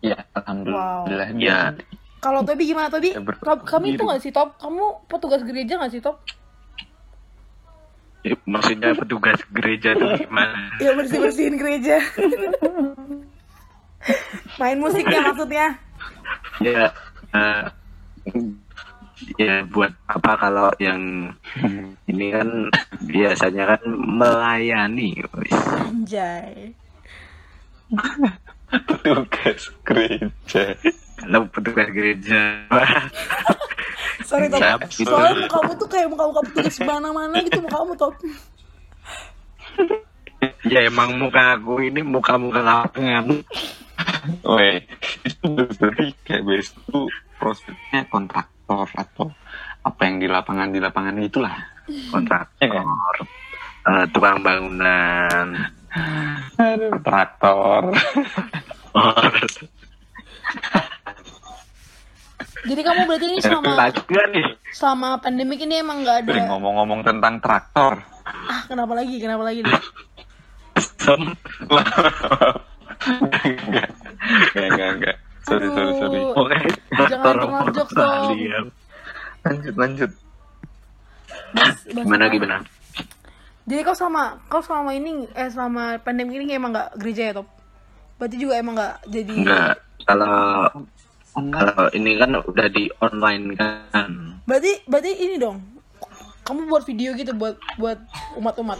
Ya 0.00 0.16
alhamdulillah 0.34 1.30
Ya. 1.36 1.76
Kalau 2.20 2.44
Tobi 2.44 2.68
gimana 2.68 2.92
Tobi? 2.92 3.16
Ya, 3.16 3.20
Kamu 3.40 3.96
itu 3.96 4.02
nggak 4.04 4.20
sih 4.20 4.32
Top? 4.32 4.52
Kamu 4.60 5.08
petugas 5.08 5.40
gereja 5.40 5.80
nggak 5.80 5.92
sih 5.92 6.02
Top? 6.04 6.20
Ya, 8.20 8.36
Maksudnya 8.44 8.92
petugas 8.92 9.40
gereja 9.48 9.96
tuh 9.96 10.12
gimana? 10.20 10.76
Ya 10.76 10.92
bersih 10.92 11.16
bersihin 11.16 11.56
gereja. 11.56 11.96
Main 14.60 14.78
musiknya 14.80 15.32
maksudnya. 15.32 15.66
Ya, 16.60 16.92
eh, 17.32 17.64
ya 19.40 19.64
buat 19.68 19.92
apa 20.08 20.32
kalau 20.36 20.68
yang 20.76 21.32
ini 22.04 22.26
kan 22.32 22.48
biasanya 23.08 23.76
kan 23.76 23.82
melayani. 23.88 25.16
Anjay. 25.88 26.76
Tugas 29.04 29.62
gereja 29.84 30.76
Kalau 31.20 31.44
petugas 31.52 31.88
gereja, 31.92 32.64
Sorry 34.24 34.48
Top. 34.48 34.60
Siap, 34.62 34.80
gitu. 34.94 35.10
Soalnya 35.12 35.44
mukamu 35.44 35.72
tuh 35.76 35.88
kayak 35.92 36.08
muka-muka 36.08 36.40
petugas 36.48 36.76
mana-mana 36.80 37.36
gitu 37.44 37.60
mukamu 37.60 37.92
Top. 37.98 38.14
ya 40.64 40.80
emang 40.88 41.20
muka 41.20 41.60
aku 41.60 41.84
ini 41.84 42.00
muka-muka 42.00 42.64
lapangan. 42.64 43.26
Weh, 44.48 44.80
itu 45.28 45.44
berarti 45.76 46.16
kayak 46.24 46.42
best 46.48 46.72
itu 46.72 47.04
prospeknya 47.36 48.08
kontraktor 48.08 48.88
atau 48.96 49.28
apa 49.84 50.00
yang 50.08 50.16
di 50.24 50.28
lapangan 50.28 50.72
di 50.72 50.80
lapangan 50.80 51.20
itulah 51.20 51.56
kontraktor, 52.08 53.28
eh, 53.84 54.06
tukang 54.08 54.40
bangunan. 54.40 55.68
Aduh, 56.56 56.96
traktor 57.02 57.92
Jadi 62.60 62.80
kamu 62.84 63.08
berarti 63.08 63.26
ini 63.32 63.40
selama 63.40 63.88
selama 64.70 65.08
pandemik 65.16 65.64
ini 65.64 65.80
emang 65.80 66.04
nggak 66.04 66.28
ada 66.28 66.44
ngomong-ngomong 66.52 67.00
tentang 67.00 67.40
traktor. 67.40 68.04
Ah 68.26 68.62
kenapa 68.68 68.92
lagi? 68.92 69.16
Kenapa 69.16 69.48
lagi? 69.48 69.64
Enggak 73.10 74.66
enggak 74.68 74.90
enggak. 75.00 75.16
Sorry 75.48 75.66
sorry 75.72 75.92
sorry. 75.96 76.20
Oke, 76.36 76.58
Jangan 77.08 77.72
jokes 77.72 77.94
dong. 77.96 78.68
lanjut 79.40 79.74
lanjut. 79.80 80.10
Gimana 81.88 82.28
gimana? 82.28 82.56
Jadi 83.64 83.80
kau 83.86 83.96
sama 83.96 84.36
kau 84.52 84.60
selama 84.60 84.92
ini 84.92 85.24
eh 85.32 85.48
selama 85.48 85.96
pandemi 86.02 86.36
ini 86.42 86.58
emang 86.58 86.74
nggak 86.76 86.98
gereja 87.00 87.32
ya 87.32 87.40
Top? 87.40 87.59
Berarti 88.20 88.36
juga 88.36 88.60
emang 88.60 88.76
nggak 88.76 88.96
jadi 89.08 89.32
Enggak, 89.32 89.74
kalau 90.04 90.68
kalau 91.32 91.86
ini 91.96 92.20
kan 92.20 92.36
udah 92.36 92.66
di 92.68 92.92
online 93.00 93.56
kan. 93.56 94.10
Berarti 94.44 94.84
berarti 94.84 95.10
ini 95.16 95.40
dong. 95.40 95.56
Kamu 96.44 96.68
buat 96.68 96.84
video 96.84 97.16
gitu 97.16 97.32
buat 97.32 97.56
buat 97.80 97.96
umat-umat. 98.36 98.76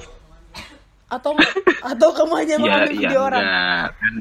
Atau 1.10 1.34
atau 1.82 2.08
kamu 2.12 2.32
hanya 2.36 2.54
Ya, 2.58 2.62
mengambil 2.62 2.92
ya 2.92 2.98
video 3.00 3.20
orang? 3.24 3.40
enggak. 3.42 3.86
Kan 3.96 4.14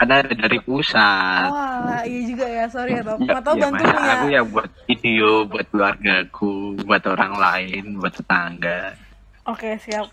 ada 0.00 0.32
dari 0.32 0.58
pusat. 0.64 1.46
Oh, 1.46 1.54
alah, 1.54 2.02
iya 2.08 2.20
juga 2.24 2.46
ya. 2.48 2.64
Sorry 2.66 2.92
ya, 2.96 3.02
Top. 3.04 3.18
Ya, 3.20 3.38
Atau 3.38 3.52
ya, 3.54 3.60
bantu 3.68 3.82
punya 3.84 4.12
aku 4.16 4.26
ya 4.32 4.42
buat 4.42 4.70
video 4.88 5.28
buat 5.46 5.66
keluargaku, 5.68 6.54
buat 6.82 7.04
orang 7.06 7.32
lain, 7.36 7.84
buat 8.00 8.14
tetangga. 8.16 8.96
Oke, 9.44 9.76
siap. 9.84 10.08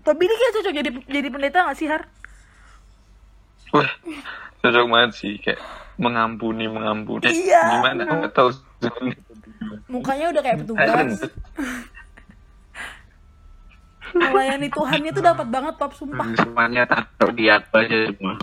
Tapi 0.00 0.20
ini 0.22 0.34
kayak 0.34 0.52
cocok 0.56 0.72
jadi 0.72 0.90
jadi 1.12 1.28
pendeta 1.28 1.58
gak 1.66 1.76
sih, 1.76 1.90
Har? 1.90 2.06
Wah 3.74 3.90
cocok 4.62 4.84
banget 4.90 5.10
sih 5.16 5.32
kayak 5.38 5.60
mengampuni 5.96 6.68
mengampuni 6.68 7.30
Iya. 7.32 7.80
gimana 7.80 8.00
aku 8.04 8.14
nggak 8.20 8.34
tahu 8.36 8.50
Mukanya 9.86 10.34
udah 10.34 10.42
kayak 10.42 10.58
petugas. 10.66 11.30
Melayani 14.16 14.68
Tuhannya 14.70 15.10
tuh 15.12 15.24
dapat 15.24 15.46
banget, 15.50 15.74
Top, 15.76 15.92
sumpah. 15.94 16.26
Semuanya 16.38 16.82
taruh 16.86 17.32
di 17.34 17.46
aku 17.50 17.72
aja 17.80 17.96
semua. 18.10 18.34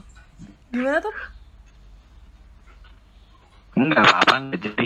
Gimana, 0.72 0.98
Top? 1.00 1.16
Enggak 3.74 4.02
apa-apa, 4.06 4.34
enggak 4.40 4.60
jadi. 4.70 4.86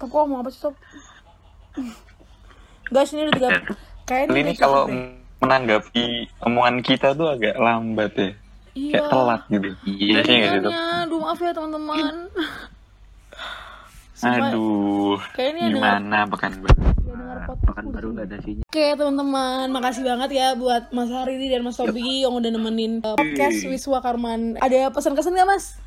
Kok 0.00 0.08
ngomong 0.08 0.38
apa 0.42 0.50
sih, 0.52 0.60
Top? 0.64 0.74
Guys, 2.90 3.10
ini 3.14 3.28
udah 3.28 3.34
tiga... 3.36 3.48
Kayaknya 4.08 4.38
ini 4.42 4.52
kalau. 4.58 4.84
Menanggapi 5.40 6.04
omongan 6.44 6.76
kita 6.80 7.12
tuh 7.12 7.32
agak 7.32 7.56
lambat 7.56 8.12
ya 8.14 8.30
Iya. 8.70 8.92
kayak 8.94 9.06
telat 9.10 9.42
gitu 9.50 9.68
Iya, 9.82 10.18
Iya 10.22 10.36
nggak 10.38 10.50
sih, 10.54 10.60
Dok? 10.62 10.70
Makanya, 10.70 11.02
aduh 11.02 11.18
maaf 11.18 11.38
ya 11.40 11.52
teman-teman. 11.52 12.14
Aduh 14.20 15.16
Kayaknya 15.32 15.64
gimana 15.72 16.18
pekan 16.28 16.52
baru 16.60 16.76
ya 16.76 16.92
dengar 16.92 17.38
podcast 17.48 17.64
Pekan 17.64 17.86
baru 17.88 18.06
enggak 18.12 18.26
ada 18.28 18.38
sinyal. 18.44 18.64
Oke 18.68 18.86
teman-teman, 18.92 19.66
makasih 19.72 20.02
banget 20.04 20.30
ya 20.36 20.46
buat 20.54 20.82
Mas 20.92 21.08
Haridi 21.08 21.46
dan 21.48 21.62
Mas 21.64 21.76
Tobi 21.80 22.04
yang 22.20 22.36
udah 22.36 22.50
nemenin 22.52 22.92
uh, 23.00 23.16
podcast 23.16 23.64
Wiswa 23.64 23.98
Karman. 24.04 24.60
Ada 24.60 24.92
pesan-kesan 24.92 25.32
gak 25.32 25.48
Mas? 25.48 25.80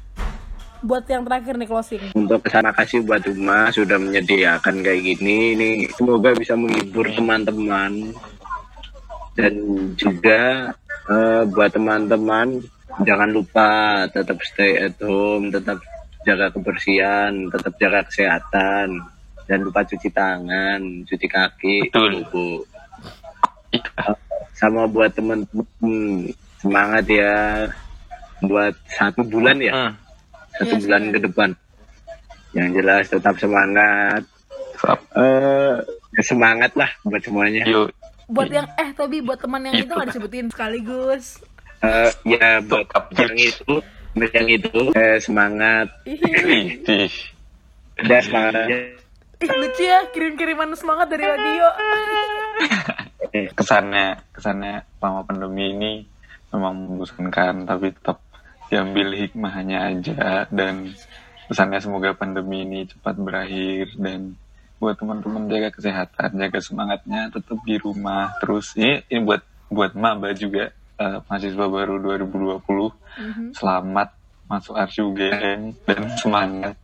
Buat 0.81 1.05
yang 1.07 1.23
terakhir 1.23 1.55
nih 1.55 1.69
closing. 1.69 2.01
Untuk 2.11 2.43
terima 2.43 2.73
kasih 2.73 3.05
buat 3.05 3.23
Uma 3.29 3.69
sudah 3.69 3.95
menyediakan 3.95 4.81
kayak 4.81 5.01
gini. 5.05 5.53
Ini 5.55 5.69
semoga 5.93 6.33
bisa 6.33 6.57
menghibur 6.57 7.07
teman-teman 7.13 8.11
dan 9.33 9.53
juga 9.97 10.71
eh, 11.09 11.43
buat 11.49 11.71
teman-teman 11.73 12.61
jangan 13.01 13.29
lupa 13.33 13.69
tetap 14.07 14.37
stay 14.45 14.77
at 14.77 14.93
home, 15.01 15.49
tetap 15.49 15.81
jaga 16.23 16.53
kebersihan, 16.53 17.49
tetap 17.49 17.73
jaga 17.75 17.99
kesehatan, 18.07 19.01
dan 19.43 19.59
lupa 19.59 19.83
cuci 19.83 20.07
tangan, 20.07 20.79
cuci 21.03 21.27
kaki, 21.27 21.89
Betul. 21.89 22.23
Bu. 22.31 22.47
Sama 24.53 24.85
buat 24.85 25.09
teman-teman 25.11 26.29
semangat 26.61 27.03
ya 27.09 27.67
buat 28.43 28.71
satu 28.87 29.25
bulan 29.25 29.57
ya 29.59 29.73
Hmm. 29.73 29.93
satu 30.61 30.75
Iya, 30.77 30.81
bulan 30.85 31.03
ke 31.09 31.19
depan. 31.19 31.49
Yang 32.53 32.69
jelas 32.77 33.03
tetap 33.09 33.35
semangat. 33.41 34.21
Eh 35.17 35.75
semangat 36.21 36.71
lah 36.77 36.91
buat 37.03 37.19
semuanya. 37.25 37.65
yuk 37.65 37.89
Buat 38.33 38.49
yang 38.49 38.67
eh 38.81 38.89
Tobi 38.97 39.21
buat 39.21 39.37
teman 39.37 39.61
yang 39.69 39.77
itu 39.77 39.85
Itu. 39.85 39.93
gak 39.93 40.07
disebutin 40.09 40.47
sekaligus. 40.49 41.25
Eh 41.85 42.09
ya 42.25 42.57
buat 42.65 42.89
yang 43.13 43.37
itu, 43.37 43.73
buat 44.17 44.31
yang 44.33 44.49
itu 44.49 44.79
eh, 44.97 45.17
semangat. 45.21 45.87
Udah 48.01 48.19
semangat 48.25 48.53
aja. 48.65 48.77
ih, 49.43 49.51
lucu 49.59 49.83
ya 49.85 49.99
kirim-kiriman 50.09 50.73
semangat 50.73 51.13
dari 51.13 51.29
radio. 51.29 51.67
Eh, 53.33 53.49
kesannya 53.53 54.21
kesannya 54.29 54.85
selama 55.01 55.25
pandemi 55.25 55.73
ini 55.73 55.93
memang 56.53 56.85
membosankan 56.85 57.65
tapi 57.65 57.89
tetap 57.89 58.21
diambil 58.69 59.09
hikmahnya 59.17 59.77
aja 59.89 60.45
dan 60.53 60.93
pesannya 61.49 61.81
semoga 61.81 62.13
pandemi 62.13 62.61
ini 62.61 62.85
cepat 62.85 63.17
berakhir 63.17 63.89
dan 63.97 64.37
buat 64.83 64.99
teman-teman 64.99 65.47
jaga 65.47 65.71
kesehatan 65.71 66.35
jaga 66.35 66.59
semangatnya 66.59 67.31
tetap 67.31 67.55
di 67.63 67.79
rumah. 67.79 68.35
Terus 68.43 68.75
ini 68.75 68.99
ini 69.07 69.23
buat 69.23 69.39
buat 69.71 69.95
maba 69.95 70.35
juga 70.35 70.75
eh, 70.99 71.17
mahasiswa 71.23 71.65
baru 71.71 72.03
2020 72.03 73.55
selamat 73.55 74.09
masuk 74.51 74.75
RSUGM 74.75 75.87
dan 75.87 76.01
semangat 76.19 76.75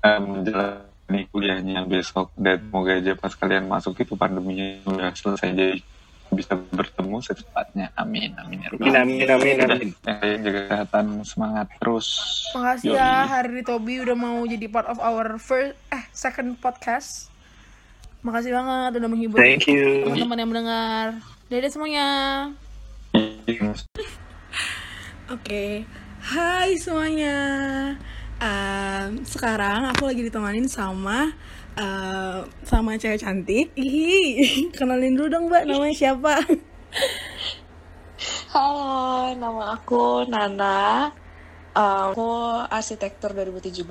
eh, 0.00 0.20
menjalani 0.20 1.20
kuliahnya 1.28 1.84
besok. 1.84 2.32
Dan 2.40 2.72
semoga 2.72 2.96
aja 2.96 3.12
pas 3.12 3.32
kalian 3.36 3.68
masuk 3.68 4.00
itu 4.00 4.16
pandeminya 4.16 4.80
udah 4.88 5.12
selesai. 5.12 5.52
Jadi 5.52 5.84
bisa 6.28 6.58
bertemu 6.70 7.16
secepatnya 7.20 7.86
amin 7.94 8.34
amin 8.36 8.58
ya 8.60 8.68
Amin, 8.74 8.94
amin, 8.96 9.26
amin, 9.30 9.56
amin. 9.62 9.90
Eh, 10.04 10.36
jaga 10.42 10.60
kesehatan 10.66 11.06
semangat 11.22 11.66
terus 11.78 12.06
Makasih 12.52 12.90
Yoi. 12.90 12.98
ya 12.98 13.10
Hari 13.24 13.62
Tobi 13.62 13.94
udah 14.00 14.16
mau 14.16 14.42
jadi 14.42 14.66
part 14.66 14.86
of 14.86 14.98
our 14.98 15.36
first 15.36 15.76
eh 15.88 16.04
second 16.10 16.56
podcast. 16.56 17.28
Makasih 18.20 18.50
banget 18.50 18.98
udah 18.98 19.08
menghibur 19.08 19.38
Thank 19.38 19.70
you. 19.70 20.08
teman-teman 20.08 20.38
yang 20.40 20.50
mendengar. 20.50 21.06
Dadah 21.46 21.70
semuanya. 21.70 22.08
Oke, 25.26 25.82
hai 26.22 26.70
semuanya. 26.76 27.36
Em, 28.36 29.24
sekarang 29.24 29.88
aku 29.90 30.06
lagi 30.06 30.22
ditemanin 30.22 30.68
sama 30.68 31.32
em, 31.76 32.36
sama 32.62 32.96
cewek 32.96 33.20
cantik. 33.20 33.66
Ih, 33.74 34.68
kenalin 34.78 35.14
dulu 35.14 35.28
dong 35.28 35.44
mbak, 35.46 35.64
namanya 35.64 35.94
siapa? 35.94 36.40
Halo, 38.48 39.36
nama 39.36 39.76
aku 39.76 40.24
Nana. 40.24 41.12
Um, 41.76 42.16
aku 42.16 42.28
arsitektur 42.72 43.36
2017. 43.36 43.84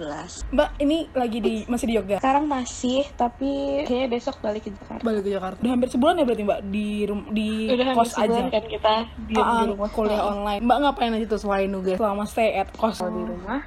Mbak, 0.50 0.70
ini 0.82 1.06
lagi 1.14 1.38
di 1.38 1.54
masih 1.70 1.86
di 1.86 1.94
Jogja. 1.94 2.18
Sekarang 2.18 2.50
masih, 2.50 3.06
tapi 3.14 3.86
kayaknya 3.86 4.10
besok 4.10 4.42
balik 4.42 4.66
ke 4.66 4.74
Jakarta. 4.74 5.06
Balik 5.06 5.22
ke 5.22 5.30
Jakarta. 5.30 5.60
Udah 5.62 5.70
hampir 5.70 5.90
sebulan 5.94 6.18
ya 6.18 6.26
berarti 6.26 6.44
mbak 6.44 6.62
di 6.66 6.88
rum- 7.06 7.30
di 7.30 7.70
Udah 7.70 7.94
kos 7.94 8.18
aja. 8.18 8.42
kan 8.50 8.66
kita 8.66 8.94
diem 9.30 9.38
Ah, 9.38 9.62
di 9.62 9.66
rumah 9.70 9.90
kuliah 9.94 10.26
online. 10.26 10.66
Mbak 10.66 10.78
ngapain 10.82 11.14
aja 11.14 11.26
tuh 11.30 11.38
selain 11.38 11.70
nugas 11.70 12.02
selama 12.02 12.26
stay 12.26 12.58
at 12.58 12.74
kos? 12.74 12.98
Kalau 12.98 13.14
di 13.14 13.24
rumah 13.24 13.62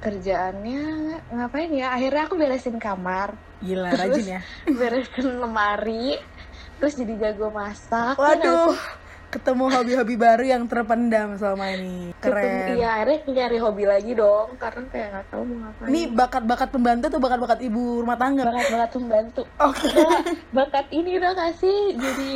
kerjaannya 0.00 0.82
ngapain 1.30 1.70
ya? 1.72 1.92
Akhirnya 1.92 2.22
aku 2.26 2.34
beresin 2.40 2.80
kamar, 2.80 3.36
Gila, 3.60 3.92
Terus- 3.92 4.00
rajin 4.16 4.26
ya. 4.36 4.40
beresin 4.80 5.28
lemari, 5.38 6.16
terus 6.80 6.96
jadi 6.96 7.14
jago 7.20 7.52
masak. 7.52 8.16
Waduh, 8.16 8.72
sih? 8.72 8.80
ketemu 9.30 9.64
hobi-hobi 9.70 10.14
baru 10.18 10.42
yang 10.42 10.66
terpendam 10.66 11.38
selama 11.38 11.70
ini. 11.76 12.10
Keren. 12.18 12.74
Iya, 12.80 12.88
akhirnya 12.98 13.18
nyari 13.30 13.58
hobi 13.60 13.84
lagi 13.86 14.12
dong, 14.16 14.56
karena 14.58 14.82
kayak 14.90 15.08
nggak 15.14 15.26
tahu 15.30 15.42
mau 15.46 15.56
ngapain. 15.68 15.88
Ini 15.92 16.00
bakat-bakat 16.10 16.68
pembantu 16.72 17.04
atau 17.12 17.20
bakat-bakat 17.22 17.58
ibu 17.62 18.02
rumah 18.02 18.18
tangga? 18.18 18.48
bakat-bakat 18.48 18.90
membantu. 18.98 19.42
Oke. 19.62 19.86
Nah, 19.92 20.20
bakat 20.50 20.86
ini 20.90 21.20
udah 21.20 21.32
kasih 21.36 21.78
jadi 21.94 22.32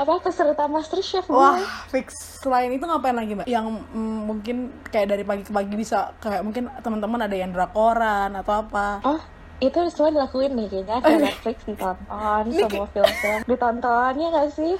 apa 0.00 0.12
peserta 0.24 0.64
MasterChef 0.64 1.28
gue. 1.28 1.36
Wah, 1.36 1.60
fix. 1.92 2.40
Selain 2.40 2.72
itu 2.72 2.80
ngapain 2.80 3.12
lagi, 3.12 3.36
Mbak? 3.36 3.46
Yang 3.46 3.66
mm, 3.92 4.18
mungkin 4.24 4.56
kayak 4.88 5.12
dari 5.12 5.24
pagi 5.28 5.42
ke 5.44 5.52
pagi 5.52 5.74
bisa 5.76 6.16
kayak 6.24 6.40
mungkin 6.40 6.72
teman-teman 6.80 7.20
ada 7.28 7.36
yang 7.36 7.52
drakoran 7.52 8.32
atau 8.32 8.64
apa. 8.64 9.04
Oh, 9.04 9.20
itu 9.60 9.76
semua 9.92 10.08
dilakuin 10.08 10.56
nih 10.56 10.66
kayaknya 10.72 10.96
kayak 11.04 11.20
Netflix 11.20 11.56
ditonton, 11.68 12.42
Ini 12.48 12.60
semua 12.64 12.86
film-film 12.88 13.40
ditonton 13.44 14.12
ya 14.16 14.28
gak 14.32 14.48
sih? 14.56 14.72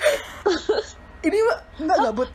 Ini 1.20 1.38
Mbak, 1.44 1.58
Mbak 1.84 1.98
gabut. 2.00 2.30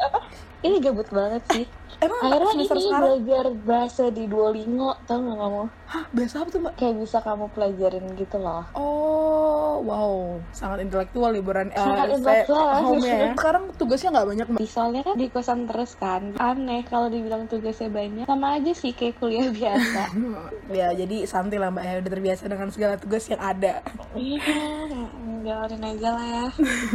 apa? 0.00 0.20
Ini 0.66 0.76
gabut 0.80 1.08
banget 1.12 1.42
sih. 1.52 1.64
Emang 2.02 2.18
Akhirnya 2.20 2.50
semester 2.50 2.74
ini 2.74 2.82
sekarang? 2.84 3.02
belajar 3.06 3.44
bahasa 3.62 4.04
di 4.10 4.24
Duolingo, 4.26 4.90
tau 5.06 5.22
gak 5.22 5.38
kamu? 5.38 5.62
Hah, 5.86 6.04
biasa 6.10 6.34
apa 6.42 6.48
tuh, 6.50 6.60
Mbak? 6.60 6.74
Kayak 6.74 6.94
bisa 6.98 7.18
kamu 7.22 7.46
pelajarin 7.54 8.04
gitu 8.18 8.36
loh. 8.36 8.62
Oh, 8.74 9.78
wow. 9.78 10.12
Sangat 10.50 10.82
intelektual 10.82 11.30
liburan. 11.30 11.70
eh, 11.70 11.78
Sangat 11.78 12.10
intelektual, 12.10 12.66
home 12.82 13.06
ya. 13.06 13.30
Sekarang 13.38 13.70
tugasnya 13.78 14.10
nggak 14.10 14.28
banyak, 14.28 14.46
Mbak. 14.50 14.60
Soalnya 14.66 15.02
kan 15.04 15.14
di 15.14 15.26
kosan 15.30 15.60
terus 15.64 15.94
kan, 15.94 16.34
aneh 16.42 16.82
kalau 16.82 17.06
dibilang 17.06 17.46
tugasnya 17.46 17.86
banyak. 17.86 18.26
Sama 18.26 18.58
aja 18.58 18.72
sih 18.74 18.90
kayak 18.90 19.22
kuliah 19.22 19.46
biasa. 19.48 20.02
Ya, 20.72 20.88
jadi 20.90 21.28
santai 21.28 21.60
lah, 21.60 21.70
Mbak. 21.70 21.84
Ya, 21.84 21.94
udah 22.00 22.10
terbiasa 22.10 22.42
dengan 22.48 22.68
segala 22.72 22.94
tugas 22.96 23.22
yang 23.28 23.38
ada. 23.38 23.78
Iya, 24.16 24.58
jalanin 25.44 25.82
aja 25.86 26.08
lah 26.10 26.26
ya. 26.26 26.46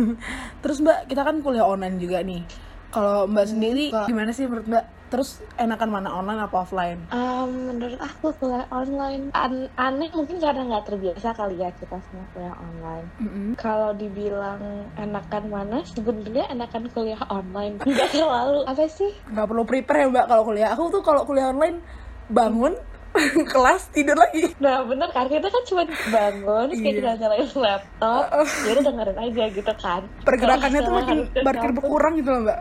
Terus 0.66 0.84
Mbak, 0.84 1.00
kita 1.08 1.22
kan 1.22 1.40
kuliah 1.40 1.64
online 1.64 1.96
juga 1.96 2.20
nih. 2.20 2.42
Kalau 2.88 3.28
Mbak 3.28 3.46
sendiri, 3.48 3.86
gimana 4.08 4.32
sih 4.32 4.48
menurut 4.48 4.68
Mbak? 4.68 4.86
Terus 5.08 5.40
enakan 5.56 5.88
mana 5.88 6.10
online 6.12 6.44
apa 6.44 6.68
offline? 6.68 7.00
Um, 7.16 7.72
menurut 7.72 7.96
aku 7.96 8.36
kuliah 8.36 8.68
online 8.68 9.32
an- 9.32 9.72
aneh 9.80 10.12
mungkin 10.12 10.36
karena 10.36 10.68
nggak 10.68 10.84
terbiasa 10.84 11.32
kali 11.32 11.64
ya 11.64 11.72
kita 11.72 11.96
semua 12.04 12.28
kuliah 12.36 12.56
online. 12.60 13.08
Kalau 13.56 13.96
dibilang 13.96 14.60
enakan 15.00 15.44
mana, 15.48 15.78
sebenarnya 15.88 16.52
enakan 16.52 16.92
kuliah 16.92 17.24
online. 17.32 17.80
Nggak 17.88 18.10
terlalu 18.12 18.68
apa 18.68 18.84
sih? 18.92 19.16
Nggak 19.32 19.48
perlu 19.48 19.64
prepare 19.64 20.00
ya 20.04 20.08
Mbak 20.12 20.26
kalau 20.28 20.44
kuliah. 20.44 20.70
Aku 20.76 20.92
tuh 20.92 21.00
kalau 21.00 21.24
kuliah 21.24 21.56
online 21.56 21.80
bangun, 22.28 22.76
kelas, 23.54 23.82
tidur 23.90 24.14
lagi. 24.14 24.54
Nah 24.58 24.82
bener 24.82 25.10
kan 25.10 25.26
kita 25.26 25.46
kan 25.46 25.64
cuma 25.66 25.82
bangun, 26.08 26.66
terus 26.68 26.80
kayak 26.80 26.88
Iya. 26.88 26.98
tinggal 26.98 27.16
nyalain 27.18 27.48
laptop, 27.56 28.24
ya 28.60 28.70
udah 28.70 28.84
dengerin 28.86 29.18
aja 29.20 29.44
gitu 29.50 29.74
kan. 29.76 30.02
Pergerakannya 30.22 30.80
tuh 30.80 30.94
makin 30.94 31.18
makin 31.42 31.72
berkurang 31.74 32.14
gitu 32.16 32.30
loh 32.30 32.42
Mbak. 32.44 32.60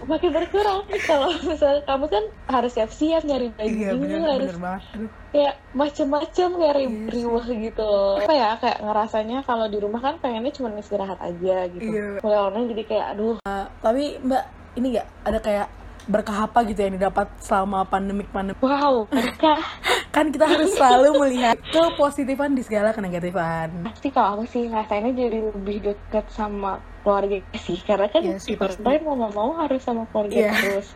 makin 0.00 0.30
berkurang. 0.32 0.80
Kalau 1.00 1.28
misalnya 1.42 1.82
kamu 1.82 2.04
kan 2.06 2.24
harus 2.48 2.72
siap-siap 2.72 3.22
nyari 3.22 3.50
baju, 3.50 3.68
Iya 3.68 3.90
bener, 3.92 4.20
harus 4.24 4.52
bener 4.54 4.80
kayak 5.28 5.54
macem-macem 5.72 6.48
kayak 6.54 6.74
ri- 6.74 7.04
riuh 7.06 7.44
gitu 7.44 7.82
loh. 7.82 8.16
apa 8.16 8.32
ya 8.32 8.50
kayak 8.56 8.78
ngerasanya 8.80 9.38
kalau 9.42 9.66
di 9.66 9.76
rumah 9.76 10.00
kan 10.00 10.16
pengennya 10.16 10.50
cuma 10.50 10.72
istirahat 10.72 11.20
aja 11.20 11.68
gitu 11.68 11.84
Iya. 11.84 12.16
kuliah 12.18 12.42
online 12.42 12.68
jadi 12.68 12.82
kayak 12.86 13.06
aduh 13.12 13.36
Tapi 13.78 14.18
Mbak, 14.18 14.44
ini 14.74 14.86
nggak 14.90 15.06
ada 15.24 15.38
kayak 15.38 15.66
berkah 16.08 16.48
apa 16.48 16.64
gitu 16.64 16.80
yang 16.80 16.96
didapat 16.96 17.28
selama 17.38 17.84
pandemik 17.84 18.26
pandemik? 18.28 18.58
wow 18.58 19.04
berkah 19.06 19.60
Kan 20.08 20.32
kita 20.32 20.48
harus 20.48 20.72
selalu 20.72 21.20
melihat 21.20 21.60
kepositifan 21.68 22.56
di 22.56 22.64
segala 22.64 22.90
kenegatifan. 22.90 23.70
pasti 23.84 24.08
kalau 24.08 24.40
aku 24.40 24.44
sih 24.48 24.66
ngerasainnya 24.66 25.12
jadi 25.12 25.38
lebih 25.52 25.78
dekat 25.84 26.24
sama 26.28 26.80
keluarga 27.04 27.38
sih 27.54 27.78
karena 27.78 28.08
kan 28.08 28.24
di 28.24 28.34
pasti. 28.56 28.80
online 28.80 29.04
mau 29.04 29.14
nggak 29.14 29.34
mau 29.36 29.50
harus 29.54 29.78
sama 29.78 30.08
keluarga 30.08 30.34
Iya. 30.34 30.52
terus 30.56 30.88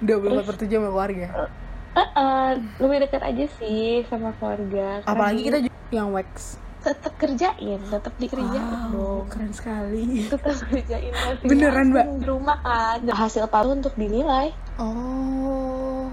24 0.00 0.42
per 0.42 0.56
7 0.56 0.72
sama 0.72 0.88
keluarga. 0.88 1.26
Eh, 1.94 2.00
eh, 2.00 2.50
lebih 2.76 2.98
dekat 3.02 3.22
aja 3.22 3.44
sih 3.56 4.04
sama 4.08 4.32
keluarga 4.36 5.00
Apalagi 5.04 5.40
kita 5.42 5.58
juga 5.62 5.78
yang 5.90 6.10
wax. 6.10 6.58
Tetap 6.86 7.12
kerjain 7.16 7.80
tetap 7.82 8.14
dikerjain 8.14 8.62
Wow, 8.86 8.94
dong 8.94 9.26
keren 9.26 9.50
sekali. 9.50 10.24
tetap 10.24 10.54
kerjain 10.62 11.10
Beneran, 11.44 11.90
Mbak? 11.90 12.06
di 12.16 12.24
rumah 12.24 12.58
kan 12.60 13.02
hasil 13.04 13.44
palu 13.46 13.74
untuk 13.74 13.94
dinilai 13.94 14.54
Oh. 14.78 16.06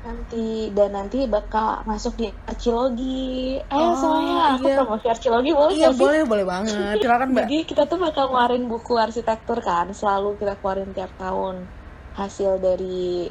nanti 0.00 0.46
dan 0.70 0.94
nanti 0.94 1.26
bakal 1.26 1.82
masuk 1.82 2.14
di 2.14 2.26
arkeologi 2.44 3.58
ayo 3.60 3.84
Oh, 3.84 3.94
semuanya 3.94 4.36
aku 4.54 4.64
iya. 4.64 4.76
promosi 4.78 5.06
arkeologi 5.08 5.50
boleh 5.52 5.74
Iya 5.74 5.88
sih? 5.90 5.98
boleh 5.98 6.20
boleh 6.22 6.44
banget. 6.44 6.94
Silakan 6.96 7.28
Mbak. 7.28 7.42
jadi 7.42 7.56
kita 7.64 7.82
tuh 7.84 7.98
bakal 7.98 8.24
ngeluarin 8.26 8.64
buku 8.64 8.94
arsitektur 8.96 9.58
kan 9.60 9.90
selalu 9.90 10.38
kita 10.38 10.54
keluarin 10.56 10.90
tiap 10.90 11.10
tahun 11.16 11.66
hasil 12.12 12.56
dari 12.58 13.26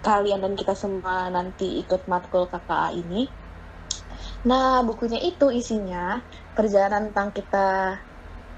kalian 0.00 0.40
dan 0.40 0.54
kita 0.54 0.72
semua 0.74 1.26
nanti 1.28 1.82
ikut 1.82 2.06
matkul 2.06 2.46
KKA 2.46 2.94
ini 2.94 3.26
nah 4.44 4.84
bukunya 4.84 5.18
itu 5.18 5.48
isinya 5.48 6.20
perjalanan 6.52 7.08
tentang 7.10 7.32
kita 7.32 7.68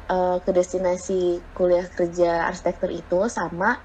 eh, 0.06 0.36
ke 0.42 0.50
destinasi 0.50 1.20
kuliah 1.50 1.86
kerja 1.88 2.44
arsitektur 2.44 2.90
itu 2.90 3.26
sama 3.26 3.78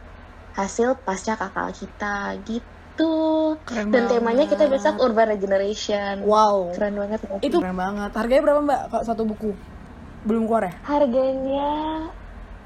hasil 0.52 1.00
pasca 1.00 1.38
KKA 1.38 1.72
kita 1.72 2.16
gitu 2.44 2.74
Keren 3.64 3.88
dan 3.88 4.04
banget. 4.06 4.12
temanya 4.12 4.46
kita 4.46 4.66
besok 4.68 5.00
urban 5.00 5.32
regeneration 5.32 6.22
Wow. 6.22 6.76
keren 6.76 6.94
banget 6.94 7.24
nggak 7.24 7.40
Itu 7.40 7.58
keren 7.62 7.78
banget. 7.78 8.12
Harganya 8.12 8.42
berapa 8.44 8.60
Mbak? 8.62 8.82
Kak 8.92 9.04
satu 9.08 9.24
buku. 9.24 9.50
Belum 10.22 10.44
keluar 10.46 10.68
ya? 10.68 10.74
Harganya 10.84 11.70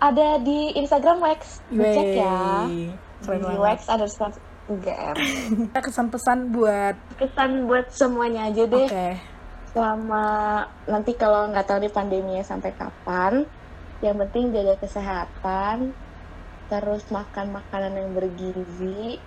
ada 0.01 0.41
di 0.41 0.73
Instagram 0.75 1.21
Wax. 1.21 1.61
Dicek 1.69 2.19
ya. 2.19 2.65
Keren 3.21 3.37
di 3.37 3.45
banget. 3.45 3.61
Wax 3.61 3.79
underscore 3.85 4.33
UGM. 4.69 5.15
Kita 5.69 5.79
kesan-pesan 5.81 6.53
buat 6.53 6.95
Kesan 7.17 7.69
buat 7.69 7.89
semuanya 7.93 8.49
aja 8.49 8.63
deh. 8.65 8.87
Oke. 8.89 9.09
Selama 9.75 10.25
nanti 10.87 11.11
kalau 11.19 11.51
nggak 11.51 11.67
tahu 11.67 11.83
nih 11.83 11.93
pandeminya 11.93 12.43
sampai 12.47 12.71
kapan, 12.73 13.43
yang 13.99 14.15
penting 14.15 14.55
jaga 14.55 14.79
kesehatan, 14.79 15.91
terus 16.71 17.03
makan 17.11 17.59
makanan 17.59 17.93
yang 17.99 18.09
bergizi, 18.15 19.19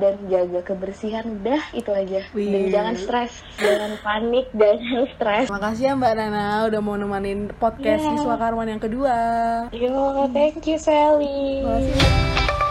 dan 0.00 0.16
jaga 0.32 0.60
kebersihan. 0.64 1.24
Udah 1.40 1.60
itu 1.76 1.90
aja. 1.92 2.20
Dan 2.32 2.32
Wih. 2.32 2.72
jangan 2.72 2.94
stres, 2.96 3.32
jangan 3.60 3.92
panik, 4.00 4.46
jangan 4.60 5.04
stres. 5.12 5.46
Makasih 5.52 5.84
ya 5.84 5.92
Mbak 5.98 6.12
Nana 6.16 6.44
udah 6.72 6.80
mau 6.80 6.96
nemenin 6.96 7.52
podcast 7.60 8.00
Yeah. 8.02 8.16
Siswa 8.16 8.36
Karman 8.40 8.68
yang 8.72 8.82
kedua. 8.82 9.16
Yo, 9.74 10.26
thank 10.32 10.64
you 10.64 10.80
Sally. 10.80 11.60
Makasih. 11.66 12.61